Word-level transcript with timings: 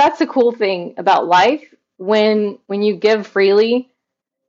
that's 0.00 0.18
the 0.18 0.26
cool 0.26 0.52
thing 0.52 0.94
about 0.98 1.26
life. 1.28 1.64
When 1.98 2.58
when 2.66 2.82
you 2.82 2.96
give 2.96 3.26
freely, 3.26 3.90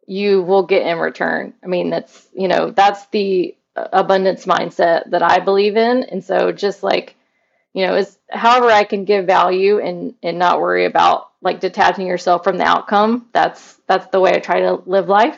you 0.08 0.42
will 0.44 0.66
get 0.66 0.86
in 0.88 1.00
return. 1.00 1.54
I 1.64 1.68
mean, 1.68 1.90
that's 1.90 2.28
you 2.34 2.48
know 2.48 2.72
that's 2.72 3.08
the 3.08 3.56
uh, 3.76 3.88
abundance 3.94 4.46
mindset 4.46 5.12
that 5.12 5.24
I 5.24 5.40
believe 5.40 5.78
in, 5.78 6.04
and 6.06 6.24
so 6.24 6.52
just 6.52 6.84
like 6.84 7.16
you 7.74 7.88
know, 7.88 7.96
is 7.96 8.18
however 8.30 8.68
I 8.68 8.84
can 8.84 9.06
give 9.06 9.26
value 9.26 9.80
and 9.80 10.16
and 10.24 10.40
not 10.40 10.62
worry 10.62 10.86
about 10.86 11.30
like 11.42 11.60
detaching 11.62 12.08
yourself 12.08 12.44
from 12.44 12.58
the 12.58 12.66
outcome. 12.66 13.28
That's 13.34 13.76
that's 13.88 14.08
the 14.08 14.20
way 14.20 14.32
I 14.36 14.40
try 14.40 14.62
to 14.62 14.76
live 14.86 15.10
life. 15.10 15.38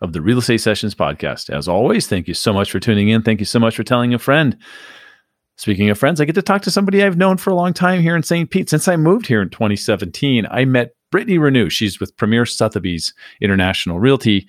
of 0.00 0.12
the 0.12 0.20
Real 0.20 0.38
Estate 0.38 0.60
Sessions 0.60 0.94
podcast. 0.94 1.50
As 1.50 1.68
always, 1.68 2.06
thank 2.06 2.28
you 2.28 2.34
so 2.34 2.52
much 2.52 2.70
for 2.70 2.80
tuning 2.80 3.08
in. 3.08 3.22
Thank 3.22 3.40
you 3.40 3.46
so 3.46 3.58
much 3.58 3.76
for 3.76 3.82
telling 3.82 4.14
a 4.14 4.18
friend. 4.18 4.56
Speaking 5.56 5.90
of 5.90 5.98
friends, 5.98 6.20
I 6.20 6.24
get 6.24 6.34
to 6.36 6.42
talk 6.42 6.62
to 6.62 6.70
somebody 6.70 7.02
I've 7.02 7.18
known 7.18 7.36
for 7.36 7.50
a 7.50 7.54
long 7.54 7.74
time 7.74 8.00
here 8.00 8.16
in 8.16 8.22
St. 8.22 8.50
Pete. 8.50 8.70
Since 8.70 8.88
I 8.88 8.96
moved 8.96 9.26
here 9.26 9.42
in 9.42 9.50
2017, 9.50 10.46
I 10.50 10.64
met 10.64 10.94
Brittany 11.10 11.36
Renew. 11.36 11.68
She's 11.68 12.00
with 12.00 12.16
Premier 12.16 12.46
Sotheby's 12.46 13.12
International 13.42 14.00
Realty. 14.00 14.48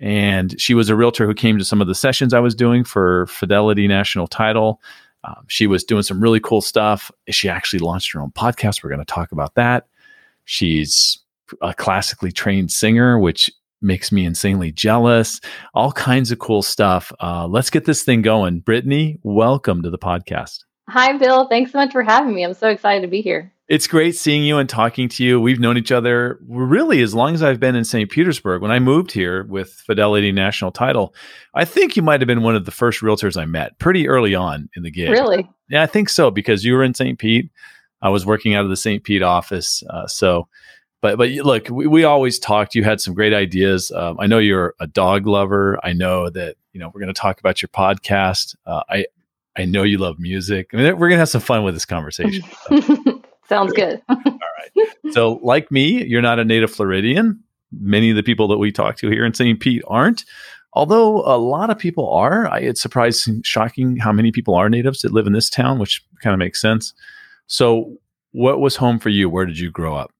And 0.00 0.60
she 0.60 0.74
was 0.74 0.88
a 0.88 0.96
realtor 0.96 1.26
who 1.26 1.34
came 1.34 1.58
to 1.58 1.64
some 1.64 1.80
of 1.80 1.86
the 1.86 1.94
sessions 1.94 2.34
I 2.34 2.40
was 2.40 2.54
doing 2.56 2.82
for 2.82 3.26
Fidelity 3.28 3.86
National 3.86 4.26
Title. 4.26 4.80
Um, 5.24 5.44
she 5.48 5.66
was 5.66 5.84
doing 5.84 6.02
some 6.02 6.20
really 6.20 6.40
cool 6.40 6.60
stuff. 6.60 7.10
She 7.28 7.48
actually 7.48 7.80
launched 7.80 8.12
her 8.12 8.20
own 8.20 8.30
podcast. 8.30 8.82
We're 8.82 8.90
going 8.90 9.00
to 9.00 9.04
talk 9.04 9.32
about 9.32 9.54
that. 9.54 9.86
She's 10.44 11.18
a 11.62 11.74
classically 11.74 12.32
trained 12.32 12.70
singer, 12.70 13.18
which 13.18 13.50
makes 13.80 14.12
me 14.12 14.24
insanely 14.24 14.72
jealous. 14.72 15.40
All 15.74 15.92
kinds 15.92 16.30
of 16.30 16.38
cool 16.38 16.62
stuff. 16.62 17.12
Uh, 17.20 17.46
let's 17.46 17.70
get 17.70 17.84
this 17.84 18.02
thing 18.02 18.22
going. 18.22 18.60
Brittany, 18.60 19.18
welcome 19.22 19.82
to 19.82 19.90
the 19.90 19.98
podcast. 19.98 20.64
Hi, 20.88 21.16
Bill. 21.18 21.46
Thanks 21.48 21.72
so 21.72 21.78
much 21.78 21.92
for 21.92 22.02
having 22.02 22.34
me. 22.34 22.42
I'm 22.42 22.54
so 22.54 22.68
excited 22.68 23.02
to 23.02 23.08
be 23.08 23.20
here. 23.20 23.52
It's 23.68 23.86
great 23.86 24.16
seeing 24.16 24.44
you 24.44 24.56
and 24.56 24.66
talking 24.66 25.10
to 25.10 25.24
you. 25.24 25.38
We've 25.38 25.60
known 25.60 25.76
each 25.76 25.92
other 25.92 26.38
really 26.48 27.02
as 27.02 27.14
long 27.14 27.34
as 27.34 27.42
I've 27.42 27.60
been 27.60 27.76
in 27.76 27.84
St. 27.84 28.10
Petersburg. 28.10 28.62
When 28.62 28.70
I 28.70 28.78
moved 28.78 29.12
here 29.12 29.44
with 29.44 29.70
Fidelity 29.86 30.32
National 30.32 30.70
Title, 30.70 31.14
I 31.52 31.66
think 31.66 31.94
you 31.94 32.02
might 32.02 32.22
have 32.22 32.26
been 32.26 32.42
one 32.42 32.56
of 32.56 32.64
the 32.64 32.70
first 32.70 33.02
realtors 33.02 33.38
I 33.38 33.44
met 33.44 33.78
pretty 33.78 34.08
early 34.08 34.34
on 34.34 34.70
in 34.74 34.84
the 34.84 34.90
gig. 34.90 35.10
Really? 35.10 35.46
Yeah, 35.68 35.82
I 35.82 35.86
think 35.86 36.08
so 36.08 36.30
because 36.30 36.64
you 36.64 36.72
were 36.72 36.82
in 36.82 36.94
St. 36.94 37.18
Pete. 37.18 37.50
I 38.00 38.08
was 38.08 38.24
working 38.24 38.54
out 38.54 38.64
of 38.64 38.70
the 38.70 38.76
St. 38.76 39.04
Pete 39.04 39.22
office. 39.22 39.82
Uh, 39.90 40.06
so 40.06 40.48
but 41.00 41.18
but 41.18 41.30
look, 41.30 41.68
we, 41.70 41.86
we 41.86 42.04
always 42.04 42.38
talked. 42.38 42.74
You 42.74 42.84
had 42.84 43.00
some 43.00 43.14
great 43.14 43.34
ideas. 43.34 43.90
Um, 43.90 44.18
I 44.18 44.26
know 44.26 44.38
you're 44.38 44.74
a 44.80 44.86
dog 44.86 45.26
lover. 45.26 45.78
I 45.82 45.92
know 45.92 46.30
that 46.30 46.56
you 46.72 46.80
know 46.80 46.90
we're 46.92 47.00
going 47.00 47.12
to 47.12 47.20
talk 47.20 47.40
about 47.40 47.62
your 47.62 47.68
podcast. 47.68 48.56
Uh, 48.66 48.82
I 48.88 49.06
I 49.56 49.64
know 49.64 49.82
you 49.82 49.98
love 49.98 50.18
music. 50.18 50.70
I 50.72 50.76
mean, 50.76 50.86
we're 50.98 51.08
going 51.08 51.16
to 51.16 51.18
have 51.18 51.28
some 51.28 51.40
fun 51.40 51.64
with 51.64 51.74
this 51.74 51.84
conversation. 51.84 52.44
So. 53.48 53.56
Sounds 53.56 53.72
good. 53.72 54.02
All 54.10 54.16
right. 54.24 54.88
So, 55.12 55.40
like 55.42 55.72
me, 55.72 56.04
you're 56.04 56.20
not 56.20 56.38
a 56.38 56.44
native 56.44 56.70
Floridian. 56.70 57.42
Many 57.72 58.10
of 58.10 58.16
the 58.16 58.22
people 58.22 58.46
that 58.48 58.58
we 58.58 58.70
talk 58.70 58.96
to 58.98 59.08
here 59.08 59.24
in 59.24 59.32
St. 59.32 59.58
Pete 59.58 59.82
aren't. 59.86 60.26
Although 60.74 61.22
a 61.22 61.38
lot 61.38 61.70
of 61.70 61.78
people 61.78 62.12
are, 62.12 62.46
I, 62.46 62.58
it's 62.58 62.82
surprising, 62.82 63.40
shocking 63.42 63.96
how 63.96 64.12
many 64.12 64.32
people 64.32 64.54
are 64.54 64.68
natives 64.68 65.00
that 65.00 65.12
live 65.12 65.26
in 65.26 65.32
this 65.32 65.48
town, 65.48 65.78
which 65.78 66.04
kind 66.22 66.34
of 66.34 66.38
makes 66.38 66.60
sense. 66.60 66.92
So, 67.46 67.96
what 68.32 68.60
was 68.60 68.76
home 68.76 68.98
for 68.98 69.08
you? 69.08 69.30
Where 69.30 69.46
did 69.46 69.58
you 69.58 69.70
grow 69.70 69.96
up? 69.96 70.12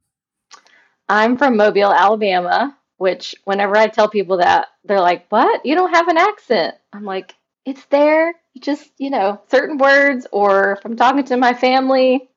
I'm 1.08 1.36
from 1.36 1.56
Mobile, 1.56 1.92
Alabama, 1.92 2.76
which 2.98 3.34
whenever 3.44 3.76
I 3.76 3.86
tell 3.88 4.08
people 4.08 4.38
that, 4.38 4.68
they're 4.84 5.00
like, 5.00 5.26
What? 5.30 5.64
You 5.64 5.74
don't 5.74 5.94
have 5.94 6.08
an 6.08 6.18
accent. 6.18 6.74
I'm 6.92 7.04
like, 7.04 7.34
It's 7.64 7.84
there. 7.86 8.34
Just, 8.60 8.90
you 8.98 9.10
know, 9.10 9.40
certain 9.50 9.78
words, 9.78 10.26
or 10.32 10.72
if 10.72 10.84
I'm 10.84 10.96
talking 10.96 11.24
to 11.24 11.36
my 11.36 11.54
family, 11.54 12.28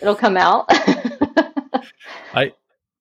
it'll 0.00 0.14
come 0.14 0.36
out. 0.36 0.66
I 2.34 2.52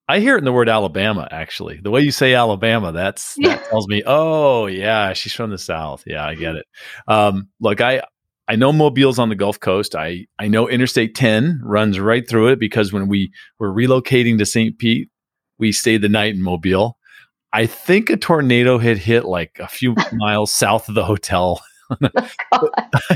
I 0.08 0.20
hear 0.20 0.36
it 0.36 0.40
in 0.40 0.46
the 0.46 0.52
word 0.52 0.70
Alabama, 0.70 1.28
actually. 1.32 1.80
The 1.82 1.92
way 1.92 2.02
you 2.02 2.12
say 2.12 2.34
Alabama, 2.34 2.92
that's 2.92 3.36
that 3.36 3.42
yeah. 3.42 3.58
tells 3.70 3.88
me, 3.88 4.04
oh 4.06 4.68
yeah, 4.68 5.14
she's 5.14 5.34
from 5.34 5.50
the 5.50 5.58
South. 5.58 6.04
Yeah, 6.06 6.26
I 6.26 6.36
get 6.36 6.56
it. 6.56 6.66
Um, 7.08 7.50
look, 7.60 7.82
I 7.82 8.04
I 8.48 8.56
know 8.56 8.74
Mobile's 8.74 9.20
on 9.20 9.30
the 9.30 9.36
Gulf 9.36 9.60
Coast. 9.60 9.96
I, 9.96 10.28
I 10.38 10.48
know 10.48 10.68
Interstate 10.68 11.16
10 11.16 11.62
runs 11.64 12.00
right 12.00 12.28
through 12.28 12.50
it 12.50 12.60
because 12.60 12.92
when 12.92 13.08
we 13.08 13.32
were 13.58 13.72
relocating 13.72 14.38
to 14.38 14.46
St. 14.46 14.78
Pete, 14.78 15.10
we 15.58 15.72
stayed 15.72 16.02
the 16.02 16.10
night 16.10 16.36
in 16.36 16.42
Mobile. 16.42 16.98
I 17.54 17.68
think 17.68 18.10
a 18.10 18.18
tornado 18.18 18.80
had 18.80 18.98
hit 18.98 19.26
like 19.26 19.58
a 19.60 19.68
few 19.68 19.96
miles 20.14 20.52
south 20.52 20.90
of 20.90 20.96
the 20.96 21.06
hotel. 21.06 21.62
oh 22.52 22.70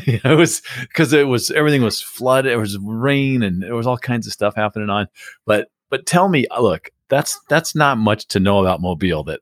it 0.05 0.37
was 0.37 0.61
because 0.81 1.11
it 1.11 1.27
was 1.27 1.49
everything 1.51 1.81
was 1.81 2.01
flooded. 2.01 2.51
It 2.51 2.57
was 2.57 2.77
rain 2.77 3.41
and 3.41 3.63
there 3.63 3.75
was 3.75 3.87
all 3.87 3.97
kinds 3.97 4.27
of 4.27 4.33
stuff 4.33 4.55
happening 4.55 4.89
on. 4.89 5.07
But 5.45 5.69
but 5.89 6.05
tell 6.05 6.27
me, 6.27 6.45
uh, 6.47 6.61
look, 6.61 6.91
that's 7.09 7.39
that's 7.49 7.75
not 7.75 7.97
much 7.97 8.27
to 8.27 8.39
know 8.39 8.59
about 8.59 8.81
Mobile. 8.81 9.23
That 9.23 9.39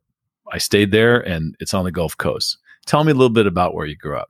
I 0.51 0.57
stayed 0.57 0.91
there 0.91 1.19
and 1.19 1.56
it's 1.59 1.74
on 1.74 1.84
the 1.84 1.91
Gulf 1.91 2.16
Coast. 2.18 2.57
Tell 2.85 3.03
me 3.03 3.12
a 3.12 3.16
little 3.16 3.29
bit 3.29 3.47
about 3.47 3.74
where 3.74 3.88
you 3.88 3.97
grew 3.97 4.18
up. 4.18 4.29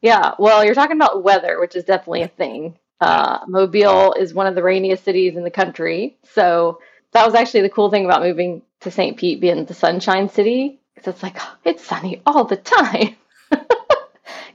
Yeah, 0.00 0.34
well, 0.38 0.64
you're 0.64 0.74
talking 0.74 0.96
about 0.96 1.24
weather, 1.24 1.58
which 1.60 1.74
is 1.74 1.84
definitely 1.84 2.22
a 2.22 2.28
thing. 2.28 2.78
Uh, 3.00 3.40
Mobile 3.46 4.12
is 4.14 4.34
one 4.34 4.46
of 4.46 4.54
the 4.54 4.62
rainiest 4.62 5.04
cities 5.04 5.36
in 5.36 5.44
the 5.44 5.50
country. 5.50 6.16
So 6.34 6.80
that 7.12 7.24
was 7.24 7.34
actually 7.34 7.62
the 7.62 7.70
cool 7.70 7.90
thing 7.90 8.04
about 8.04 8.22
moving 8.22 8.62
to 8.80 8.90
St. 8.90 9.16
Pete 9.16 9.40
being 9.40 9.64
the 9.64 9.74
sunshine 9.74 10.28
city. 10.28 10.78
Because 10.94 11.14
it's 11.14 11.22
like, 11.22 11.36
oh, 11.40 11.56
it's 11.64 11.84
sunny 11.84 12.22
all 12.26 12.44
the 12.44 12.56
time. 12.56 13.16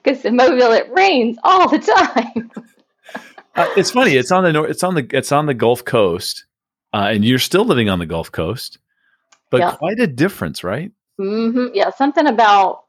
Because 0.04 0.26
in 0.26 0.36
Mobile, 0.36 0.72
it 0.72 0.92
rains 0.92 1.38
all 1.44 1.70
the 1.70 1.80
time. 1.80 2.52
uh, 3.56 3.70
it's 3.78 3.92
funny. 3.92 4.16
It's 4.16 4.32
on 4.32 4.44
the 4.44 4.52
north. 4.52 4.70
It's 4.70 4.84
on 4.84 4.96
the. 4.96 5.08
It's 5.12 5.32
on 5.32 5.46
the 5.46 5.54
Gulf 5.54 5.86
Coast, 5.86 6.46
uh, 6.94 7.10
and 7.12 7.24
you're 7.24 7.40
still 7.40 7.64
living 7.66 7.90
on 7.90 8.00
the 8.00 8.06
Gulf 8.06 8.32
Coast, 8.32 8.80
but 9.50 9.60
yeah. 9.60 9.76
quite 9.76 10.00
a 10.00 10.08
difference, 10.08 10.64
right? 10.64 10.92
Mm-hmm. 11.20 11.68
Yeah, 11.74 11.92
something 11.92 12.28
about 12.28 12.83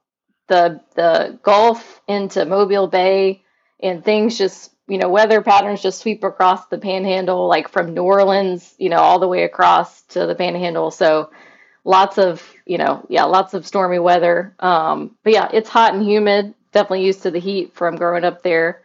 the 0.49 0.81
the 0.95 1.39
Gulf 1.43 2.01
into 2.07 2.45
Mobile 2.45 2.87
Bay, 2.87 3.43
and 3.81 4.05
things 4.05 4.39
just 4.39 4.71
you 4.87 4.99
know 4.99 5.09
weather 5.09 5.43
patterns 5.43 5.83
just 5.83 6.01
sweep 6.01 6.25
across 6.25 6.67
the 6.67 6.79
Panhandle, 6.79 7.49
like 7.49 7.69
from 7.69 7.95
New 7.95 8.03
Orleans, 8.03 8.75
you 8.79 8.91
know, 8.91 8.99
all 8.99 9.19
the 9.19 9.29
way 9.29 9.45
across 9.45 10.03
to 10.09 10.27
the 10.27 10.35
Panhandle. 10.35 10.91
So 10.91 11.31
lots 11.85 12.19
of 12.19 12.43
you 12.65 12.79
know 12.79 13.07
yeah 13.09 13.25
lots 13.25 13.55
of 13.55 13.67
stormy 13.67 13.99
weather. 13.99 14.55
Um, 14.59 15.17
but 15.23 15.33
yeah, 15.33 15.49
it's 15.53 15.69
hot 15.69 15.95
and 15.95 16.05
humid. 16.05 16.55
Definitely 16.73 17.05
used 17.07 17.23
to 17.23 17.31
the 17.31 17.41
heat 17.41 17.75
from 17.75 17.97
growing 17.97 18.25
up 18.25 18.43
there. 18.43 18.83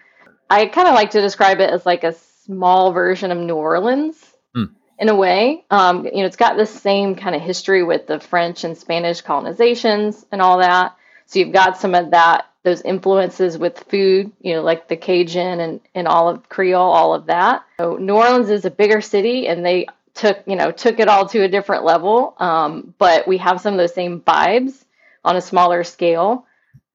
I 0.50 0.66
kind 0.66 0.88
of 0.88 0.96
like 0.96 1.12
to 1.12 1.22
describe 1.22 1.59
it 1.59 1.70
as 1.70 1.86
like 1.86 2.03
a 2.03 2.16
small 2.46 2.91
version 2.91 3.31
of 3.31 3.38
New 3.38 3.56
Orleans 3.56 4.16
mm. 4.56 4.70
in 4.97 5.09
a 5.09 5.16
way. 5.16 5.64
Um, 5.70 6.06
you 6.06 6.18
know, 6.18 6.26
it's 6.26 6.36
got 6.36 6.58
the 6.58 6.66
same 6.66 7.16
kind 7.16 7.36
of 7.36 7.41
history 7.41 7.84
with 7.84 8.08
the 8.08 8.20
French 8.20 8.64
and 8.64 8.78
Spanish 8.78 9.22
colonizations 9.22 10.26
and 10.31 10.41
all 10.41 10.59
that. 10.59 10.96
So 11.29 11.38
you've 11.38 11.51
got 11.51 11.78
some 11.78 11.94
of 11.94 12.09
that, 12.09 12.47
those 12.63 12.81
influences 12.81 13.56
with 13.56 13.85
food, 13.88 14.31
you 14.41 14.56
know, 14.56 14.63
like 14.63 14.88
the 14.88 14.97
Cajun 14.97 15.59
and, 15.59 15.79
and 15.94 16.07
all 16.07 16.28
of 16.28 16.50
Creole, 16.50 16.91
all 16.91 17.13
of 17.13 17.28
that. 17.28 17.63
So 17.79 17.97
New 17.97 18.16
Orleans 18.16 18.50
is 18.50 18.66
a 18.66 18.72
bigger 18.72 19.00
city 19.00 19.47
and 19.47 19.63
they 19.63 19.85
took, 20.16 20.40
you 20.47 20.55
know, 20.55 20.72
took 20.72 20.99
it 20.99 21.08
all 21.08 21.28
to 21.28 21.43
a 21.43 21.47
different 21.47 21.84
level. 21.84 22.34
Um, 22.40 22.96
but 22.97 23.28
we 23.28 23.37
have 23.37 23.61
some 23.61 23.76
of 23.76 23.78
those 23.78 23.93
same 23.93 24.22
vibes 24.22 24.84
on 25.23 25.35
a 25.35 25.41
smaller 25.41 25.84
scale. 25.84 26.47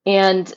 And 0.05 0.53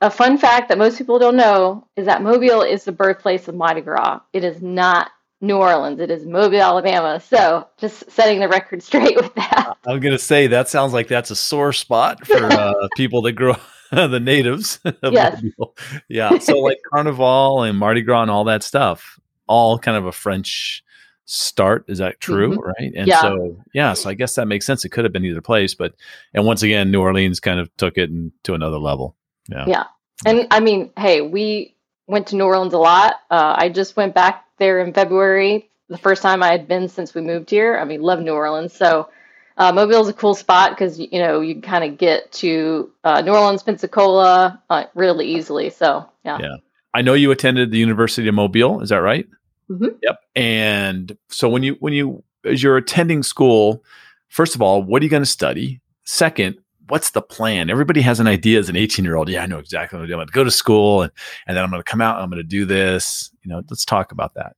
a 0.00 0.10
fun 0.10 0.38
fact 0.38 0.70
that 0.70 0.78
most 0.78 0.96
people 0.96 1.18
don't 1.18 1.36
know 1.36 1.86
is 1.96 2.06
that 2.06 2.22
Mobile 2.22 2.62
is 2.62 2.84
the 2.84 2.92
birthplace 2.92 3.48
of 3.48 3.54
Mardi 3.54 3.82
Gras. 3.82 4.20
It 4.32 4.44
is 4.44 4.62
not 4.62 5.10
New 5.40 5.56
Orleans. 5.56 6.00
It 6.00 6.10
is 6.10 6.26
Mobile, 6.26 6.60
Alabama. 6.60 7.20
So 7.20 7.66
just 7.78 8.10
setting 8.10 8.40
the 8.40 8.48
record 8.48 8.82
straight 8.82 9.16
with 9.16 9.34
that. 9.34 9.74
I'm 9.86 10.00
going 10.00 10.12
to 10.12 10.18
say 10.18 10.48
that 10.48 10.68
sounds 10.68 10.92
like 10.92 11.08
that's 11.08 11.30
a 11.30 11.36
sore 11.36 11.72
spot 11.72 12.26
for 12.26 12.44
uh, 12.44 12.88
people 12.96 13.22
that 13.22 13.32
grow 13.32 13.56
the 13.90 14.20
natives. 14.20 14.80
yes. 15.02 15.42
Mobile. 15.42 15.76
Yeah. 16.08 16.38
So 16.38 16.58
like 16.58 16.78
Carnival 16.90 17.62
and 17.62 17.78
Mardi 17.78 18.02
Gras 18.02 18.22
and 18.22 18.30
all 18.30 18.44
that 18.44 18.62
stuff, 18.62 19.18
all 19.46 19.78
kind 19.78 19.96
of 19.96 20.06
a 20.06 20.12
French 20.12 20.84
start. 21.24 21.84
Is 21.88 21.98
that 21.98 22.20
true? 22.20 22.50
Mm-hmm. 22.50 22.60
Right. 22.60 22.92
And 22.94 23.08
yeah. 23.08 23.20
so, 23.22 23.56
yeah, 23.72 23.94
so 23.94 24.10
I 24.10 24.14
guess 24.14 24.34
that 24.34 24.46
makes 24.46 24.66
sense. 24.66 24.84
It 24.84 24.90
could 24.90 25.04
have 25.04 25.12
been 25.12 25.24
either 25.24 25.40
place, 25.40 25.74
but, 25.74 25.94
and 26.34 26.44
once 26.44 26.62
again, 26.62 26.90
New 26.90 27.00
Orleans 27.00 27.40
kind 27.40 27.60
of 27.60 27.74
took 27.76 27.96
it 27.96 28.10
to 28.44 28.54
another 28.54 28.78
level. 28.78 29.16
Yeah. 29.48 29.64
Yeah. 29.66 29.84
And 30.26 30.46
I 30.50 30.60
mean, 30.60 30.92
hey, 30.98 31.22
we 31.22 31.76
went 32.06 32.26
to 32.28 32.36
New 32.36 32.44
Orleans 32.44 32.74
a 32.74 32.78
lot. 32.78 33.14
Uh, 33.30 33.54
I 33.56 33.68
just 33.70 33.96
went 33.96 34.14
back 34.14 34.44
there 34.60 34.78
in 34.78 34.92
February 34.92 35.68
the 35.88 35.98
first 35.98 36.22
time 36.22 36.42
I 36.42 36.52
had 36.52 36.68
been 36.68 36.88
since 36.88 37.14
we 37.14 37.20
moved 37.20 37.50
here. 37.50 37.76
I 37.76 37.84
mean, 37.84 38.00
love 38.00 38.20
New 38.20 38.32
Orleans. 38.32 38.72
So 38.72 39.08
uh, 39.56 39.72
Mobile 39.72 40.00
is 40.00 40.08
a 40.08 40.12
cool 40.12 40.34
spot 40.34 40.70
because 40.70 40.98
you 40.98 41.18
know 41.18 41.40
you 41.40 41.60
kind 41.60 41.84
of 41.84 41.98
get 41.98 42.30
to 42.32 42.90
uh, 43.02 43.20
New 43.20 43.32
Orleans, 43.32 43.62
Pensacola 43.62 44.62
uh, 44.70 44.84
really 44.94 45.26
easily. 45.26 45.70
So 45.70 46.08
yeah. 46.24 46.38
Yeah. 46.40 46.56
I 46.94 47.02
know 47.02 47.14
you 47.14 47.30
attended 47.30 47.70
the 47.70 47.78
University 47.78 48.28
of 48.28 48.34
Mobile. 48.34 48.80
Is 48.80 48.88
that 48.90 48.98
right? 48.98 49.26
Mhm. 49.68 49.96
Yep. 50.02 50.20
And 50.36 51.18
so 51.28 51.48
when 51.48 51.62
you 51.62 51.76
when 51.80 51.92
you 51.92 52.22
as 52.44 52.62
you're 52.62 52.76
attending 52.76 53.22
school, 53.22 53.84
first 54.28 54.54
of 54.54 54.62
all, 54.62 54.82
what 54.82 55.02
are 55.02 55.04
you 55.04 55.10
going 55.10 55.22
to 55.22 55.28
study? 55.28 55.80
Second, 56.04 56.56
what's 56.90 57.10
the 57.10 57.22
plan? 57.22 57.70
Everybody 57.70 58.00
has 58.02 58.20
an 58.20 58.26
idea 58.26 58.58
as 58.58 58.68
an 58.68 58.76
18 58.76 59.04
year 59.04 59.16
old. 59.16 59.28
Yeah, 59.28 59.42
I 59.42 59.46
know 59.46 59.58
exactly 59.58 59.98
what 59.98 60.04
I'm 60.04 60.10
going 60.10 60.26
to 60.26 60.32
do 60.32 60.32
go 60.32 60.44
to 60.44 60.50
school 60.50 61.02
and, 61.02 61.12
and 61.46 61.56
then 61.56 61.64
I'm 61.64 61.70
going 61.70 61.82
to 61.82 61.90
come 61.90 62.00
out 62.00 62.16
and 62.16 62.24
I'm 62.24 62.30
going 62.30 62.42
to 62.42 62.48
do 62.48 62.64
this. 62.64 63.30
You 63.42 63.50
know, 63.50 63.62
let's 63.70 63.84
talk 63.84 64.12
about 64.12 64.34
that. 64.34 64.56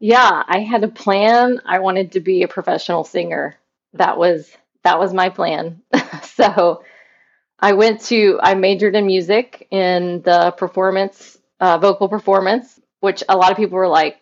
Yeah, 0.00 0.42
I 0.46 0.60
had 0.60 0.82
a 0.82 0.88
plan. 0.88 1.60
I 1.64 1.78
wanted 1.78 2.12
to 2.12 2.20
be 2.20 2.42
a 2.42 2.48
professional 2.48 3.04
singer. 3.04 3.56
That 3.94 4.18
was 4.18 4.50
that 4.82 4.98
was 4.98 5.14
my 5.14 5.28
plan. 5.28 5.80
so 6.24 6.82
I 7.60 7.74
went 7.74 8.00
to 8.06 8.40
I 8.42 8.54
majored 8.54 8.96
in 8.96 9.06
music 9.06 9.68
in 9.70 10.22
the 10.22 10.52
performance 10.56 11.38
uh, 11.60 11.78
vocal 11.78 12.08
performance, 12.08 12.80
which 12.98 13.22
a 13.28 13.36
lot 13.36 13.52
of 13.52 13.56
people 13.56 13.78
were 13.78 13.88
like, 13.88 14.20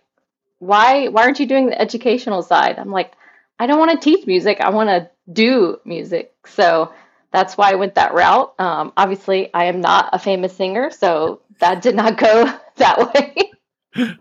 "Why 0.59 1.09
why 1.09 1.23
aren't 1.23 1.41
you 1.41 1.47
doing 1.47 1.67
the 1.67 1.81
educational 1.81 2.43
side?" 2.43 2.79
I'm 2.79 2.91
like, 2.91 3.13
"I 3.59 3.67
don't 3.67 3.79
want 3.79 3.93
to 3.93 4.05
teach 4.05 4.27
music. 4.27 4.61
I 4.61 4.69
want 4.69 4.91
to 4.91 5.11
do 5.33 5.81
music." 5.87 6.35
So 6.45 6.93
that's 7.33 7.57
why 7.57 7.71
I 7.71 7.77
went 7.77 7.95
that 7.95 8.15
route. 8.15 8.55
Um, 8.59 8.93
obviously, 8.97 9.53
I 9.55 9.65
am 9.65 9.81
not 9.81 10.11
a 10.13 10.19
famous 10.19 10.55
singer, 10.55 10.91
so 10.91 11.41
that 11.59 11.83
did 11.83 11.95
not 11.95 12.19
go 12.19 12.53
that 12.77 13.15
way. 13.15 13.51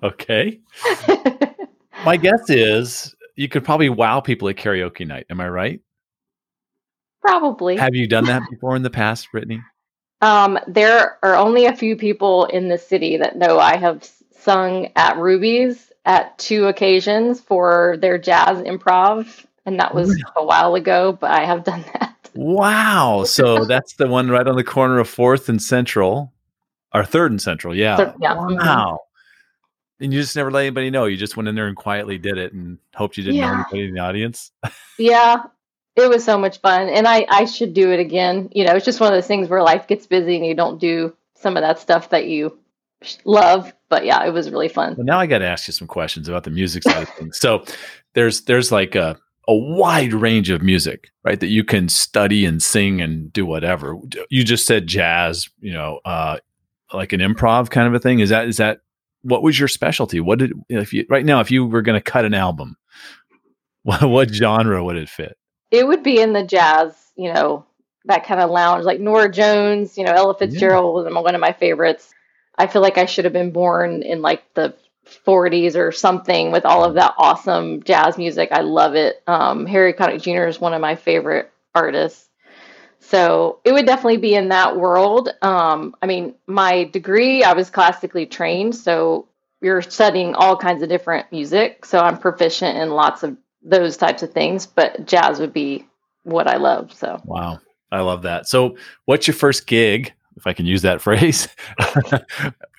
Okay. 0.04 0.60
My 2.06 2.18
guess 2.18 2.50
is 2.50 3.16
you 3.36 3.50
could 3.50 3.64
probably 3.64 3.90
wow 3.90 4.20
people 4.20 4.50
at 4.50 4.56
karaoke 4.56 5.08
night. 5.08 5.26
Am 5.30 5.42
I 5.42 5.50
right? 5.50 5.82
Probably. 7.22 7.78
Have 7.78 7.96
you 7.96 8.08
done 8.08 8.26
that 8.26 8.44
before 8.50 8.76
in 8.76 8.84
the 8.84 8.90
past, 8.90 9.32
Brittany? 9.32 9.62
Um, 10.22 10.60
there 10.68 11.18
are 11.24 11.36
only 11.36 11.66
a 11.66 11.76
few 11.76 11.96
people 11.96 12.46
in 12.46 12.68
the 12.68 12.78
city 12.78 13.18
that 13.18 13.38
know 13.38 13.60
I 13.60 13.78
have 13.78 14.10
sung 14.38 14.90
at 14.96 15.18
Ruby's 15.18 15.92
at 16.06 16.38
two 16.38 16.66
occasions 16.68 17.40
for 17.40 17.98
their 18.02 18.18
jazz 18.18 18.58
improv, 18.60 19.46
and 19.66 19.80
that 19.80 19.94
was 19.94 20.22
a 20.36 20.44
while 20.44 20.76
ago, 20.76 21.14
but 21.14 21.32
I 21.32 21.46
have 21.46 21.64
done 21.64 21.84
that. 21.94 22.16
Wow. 22.36 23.24
So 23.26 23.66
that's 23.66 23.94
the 23.96 24.08
one 24.08 24.30
right 24.30 24.48
on 24.48 24.56
the 24.56 24.64
corner 24.64 25.00
of 25.00 25.10
Fourth 25.10 25.50
and 25.50 25.62
Central, 25.62 26.34
or 26.94 27.04
Third 27.06 27.32
and 27.32 27.42
Central. 27.42 27.76
Yeah. 27.76 27.98
So, 27.98 28.16
yeah. 28.22 28.36
mhm. 28.36 28.58
Wow. 28.58 29.00
And 30.02 30.14
you 30.14 30.22
just 30.22 30.36
never 30.36 30.50
let 30.50 30.62
anybody 30.62 30.90
know. 30.90 31.06
You 31.06 31.18
just 31.18 31.36
went 31.36 31.50
in 31.50 31.56
there 31.56 31.68
and 31.68 31.76
quietly 31.76 32.18
did 32.18 32.38
it 32.38 32.54
and 32.54 32.78
hoped 32.96 33.18
you 33.18 33.24
didn't 33.24 33.42
know 33.42 33.54
anybody 33.54 33.88
in 33.90 33.94
the 33.94 34.02
audience. 34.02 34.52
Yeah, 34.98 35.44
it 35.96 36.10
was 36.10 36.26
so 36.26 36.38
much 36.38 36.60
fun, 36.60 36.90
and 36.90 37.08
I 37.08 37.26
I 37.30 37.46
should 37.46 37.74
do 37.74 37.90
it 37.92 38.02
again. 38.02 38.50
You 38.54 38.66
know, 38.66 38.76
it's 38.76 38.84
just 38.84 39.00
one 39.00 39.14
of 39.14 39.18
those 39.18 39.28
things 39.28 39.48
where 39.48 39.64
life 39.64 39.88
gets 39.88 40.06
busy 40.06 40.36
and 40.36 40.46
you 40.46 40.54
don't 40.54 40.78
do 40.78 41.16
some 41.36 41.56
of 41.56 41.62
that 41.62 41.80
stuff 41.80 42.10
that 42.10 42.28
you 42.28 42.58
love. 43.24 43.74
But 43.88 44.06
yeah, 44.06 44.26
it 44.26 44.32
was 44.32 44.52
really 44.52 44.68
fun. 44.68 44.96
But 44.96 45.06
now 45.06 45.20
I 45.20 45.26
got 45.26 45.38
to 45.38 45.46
ask 45.46 45.68
you 45.70 45.72
some 45.72 45.88
questions 45.88 46.28
about 46.28 46.44
the 46.44 46.50
music 46.50 46.84
side 46.84 47.04
of 47.04 47.10
things. 47.10 47.40
So 47.40 47.64
there's 48.14 48.42
there's 48.42 48.74
like 48.74 48.96
a 48.96 49.18
a 49.50 49.56
wide 49.56 50.14
range 50.14 50.52
of 50.52 50.62
music, 50.62 51.10
right? 51.26 51.40
That 51.40 51.48
you 51.48 51.64
can 51.64 51.90
study 51.90 52.46
and 52.46 52.62
sing 52.62 53.02
and 53.02 53.34
do 53.34 53.48
whatever. 53.48 53.98
You 54.30 54.44
just 54.44 54.68
said 54.68 54.86
jazz, 54.86 55.50
you 55.60 55.74
know, 55.74 56.00
uh, 56.06 56.38
like 56.94 57.14
an 57.14 57.20
improv 57.20 57.72
kind 57.72 57.88
of 57.88 57.96
a 57.96 58.00
thing. 58.00 58.20
Is 58.20 58.30
that 58.30 58.48
is 58.48 58.58
that 58.58 58.82
what 59.24 59.42
was 59.42 59.58
your 59.58 59.68
specialty? 59.68 60.20
What 60.20 60.38
did 60.38 60.54
if 60.70 60.94
you 60.94 61.06
right 61.10 61.26
now 61.26 61.40
if 61.40 61.50
you 61.50 61.66
were 61.66 61.82
going 61.82 62.00
to 62.00 62.12
cut 62.12 62.26
an 62.26 62.36
album, 62.36 62.78
what, 63.84 64.08
what 64.08 64.30
genre 64.30 64.84
would 64.84 64.98
it 64.98 65.10
fit? 65.10 65.36
It 65.72 65.88
would 65.88 66.04
be 66.04 66.22
in 66.22 66.34
the 66.34 66.44
jazz, 66.44 66.94
you 67.16 67.34
know, 67.34 67.66
that 68.06 68.26
kind 68.28 68.42
of 68.42 68.52
lounge, 68.52 68.86
like 68.86 69.00
Norah 69.00 69.32
Jones. 69.32 69.98
You 69.98 70.04
know, 70.04 70.14
Ella 70.14 70.36
Yeah. 70.40 70.46
Fitzgerald 70.48 70.94
was 70.94 71.12
one 71.12 71.34
of 71.36 71.42
my 71.42 71.54
favorites. 71.54 72.14
I 72.56 72.68
feel 72.68 72.84
like 72.84 73.00
I 73.00 73.06
should 73.06 73.26
have 73.26 73.34
been 73.34 73.52
born 73.52 74.04
in 74.04 74.22
like 74.22 74.44
the 74.54 74.76
40s 75.26 75.76
or 75.76 75.92
something 75.92 76.52
with 76.52 76.66
all 76.66 76.84
of 76.84 76.96
that 76.96 77.14
awesome 77.18 77.84
jazz 77.84 78.18
music. 78.18 78.50
I 78.52 78.62
love 78.62 78.96
it. 78.96 79.22
Um, 79.28 79.66
Harry 79.66 79.94
Connick 79.94 80.22
Jr. 80.22 80.48
is 80.48 80.60
one 80.60 80.74
of 80.74 80.82
my 80.82 80.96
favorite 80.96 81.52
artists. 81.76 82.30
So 83.00 83.60
it 83.64 83.72
would 83.72 83.86
definitely 83.86 84.18
be 84.18 84.36
in 84.36 84.50
that 84.50 84.78
world. 84.78 85.30
Um, 85.42 85.96
I 86.02 86.06
mean, 86.06 86.36
my 86.48 86.84
degree, 86.86 87.44
I 87.44 87.54
was 87.54 87.70
classically 87.70 88.26
trained, 88.26 88.76
so 88.76 89.28
you're 89.62 89.82
studying 89.82 90.36
all 90.36 90.58
kinds 90.58 90.84
of 90.84 90.90
different 90.90 91.32
music. 91.32 91.86
So 91.86 92.00
I'm 92.00 92.18
proficient 92.18 92.78
in 92.78 92.92
lots 92.92 93.24
of 93.24 93.38
those 93.64 93.98
types 93.98 94.24
of 94.24 94.32
things, 94.32 94.66
but 94.66 95.06
jazz 95.06 95.40
would 95.40 95.54
be 95.54 95.88
what 96.24 96.48
I 96.48 96.58
love. 96.58 96.94
So 96.94 97.22
Wow, 97.26 97.60
I 97.92 98.02
love 98.02 98.24
that. 98.24 98.48
So, 98.48 98.78
what's 99.06 99.28
your 99.28 99.36
first 99.36 99.68
gig, 99.68 100.14
if 100.40 100.48
I 100.48 100.54
can 100.54 100.66
use 100.66 100.82
that 100.82 101.02
phrase? 101.08 101.48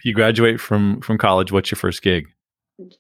you 0.03 0.15
graduate 0.15 0.61
from 0.61 1.01
from 1.01 1.19
college. 1.19 1.53
What's 1.53 1.71
your 1.71 1.77
first 1.77 2.03
gig? 2.03 2.29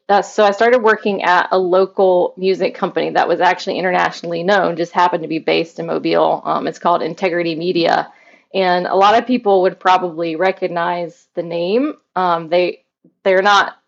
Uh, 0.09 0.21
so 0.21 0.45
I 0.45 0.51
started 0.51 0.83
working 0.83 1.23
at 1.23 1.49
a 1.51 1.59
local 1.59 2.35
music 2.37 2.75
company 2.75 3.11
that 3.11 3.27
was 3.27 3.41
actually 3.41 3.79
internationally 3.79 4.43
known, 4.43 4.77
just 4.77 4.93
happened 4.93 5.23
to 5.23 5.29
be 5.29 5.39
based 5.39 5.79
in 5.79 5.87
Mobile. 5.87 6.43
Um, 6.45 6.67
it's 6.67 6.79
called 6.79 7.01
Integrity 7.03 7.55
Media, 7.55 8.13
and 8.53 8.87
a 8.87 8.95
lot 8.95 9.19
of 9.19 9.27
people 9.27 9.63
would 9.63 9.81
probably 9.81 10.37
recognize 10.37 11.29
the 11.35 11.43
name. 11.43 11.95
Um, 12.15 12.49
they 12.49 12.85
they're 13.23 13.43
not 13.43 13.79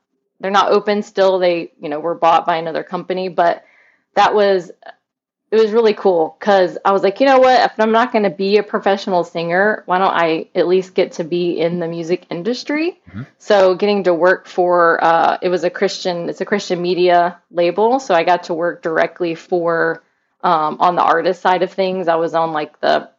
they're 0.40 0.50
not 0.50 0.72
open 0.72 1.02
still. 1.02 1.38
They 1.38 1.72
you 1.80 1.88
know 1.88 2.00
were 2.00 2.14
bought 2.14 2.46
by 2.46 2.56
another 2.56 2.82
company, 2.82 3.28
but 3.28 3.64
that 4.14 4.34
was 4.34 4.70
it 5.52 5.60
was 5.60 5.70
really 5.70 5.92
cool 5.92 6.34
because 6.40 6.78
I 6.82 6.92
was 6.92 7.02
like, 7.02 7.20
you 7.20 7.26
know 7.26 7.38
what? 7.38 7.70
If 7.70 7.78
I'm 7.78 7.92
not 7.92 8.10
going 8.10 8.24
to 8.24 8.30
be 8.30 8.56
a 8.56 8.62
professional 8.62 9.22
singer, 9.22 9.82
why 9.84 9.98
don't 9.98 10.14
I 10.14 10.48
at 10.54 10.66
least 10.66 10.94
get 10.94 11.12
to 11.12 11.24
be 11.24 11.60
in 11.60 11.78
the 11.78 11.86
music 11.86 12.24
industry? 12.30 12.98
Mhm. 13.10 13.26
So 13.36 13.74
getting 13.74 14.04
to 14.04 14.14
work 14.14 14.46
for 14.46 14.98
uh, 15.04 15.36
it 15.42 15.50
was 15.50 15.62
a 15.62 15.68
Christian, 15.68 16.30
it's 16.30 16.40
a 16.40 16.46
Christian 16.46 16.80
media 16.80 17.38
label, 17.50 18.00
so 18.00 18.14
I 18.14 18.24
got 18.24 18.44
to 18.44 18.54
work 18.54 18.82
directly 18.82 19.34
for 19.34 20.02
um, 20.42 20.78
on 20.80 20.96
the 20.96 21.02
artist 21.02 21.42
side 21.42 21.62
of 21.62 21.70
things. 21.70 22.08
I 22.08 22.14
was 22.16 22.32
on 22.32 22.52
like 22.52 22.80
the 22.80 23.10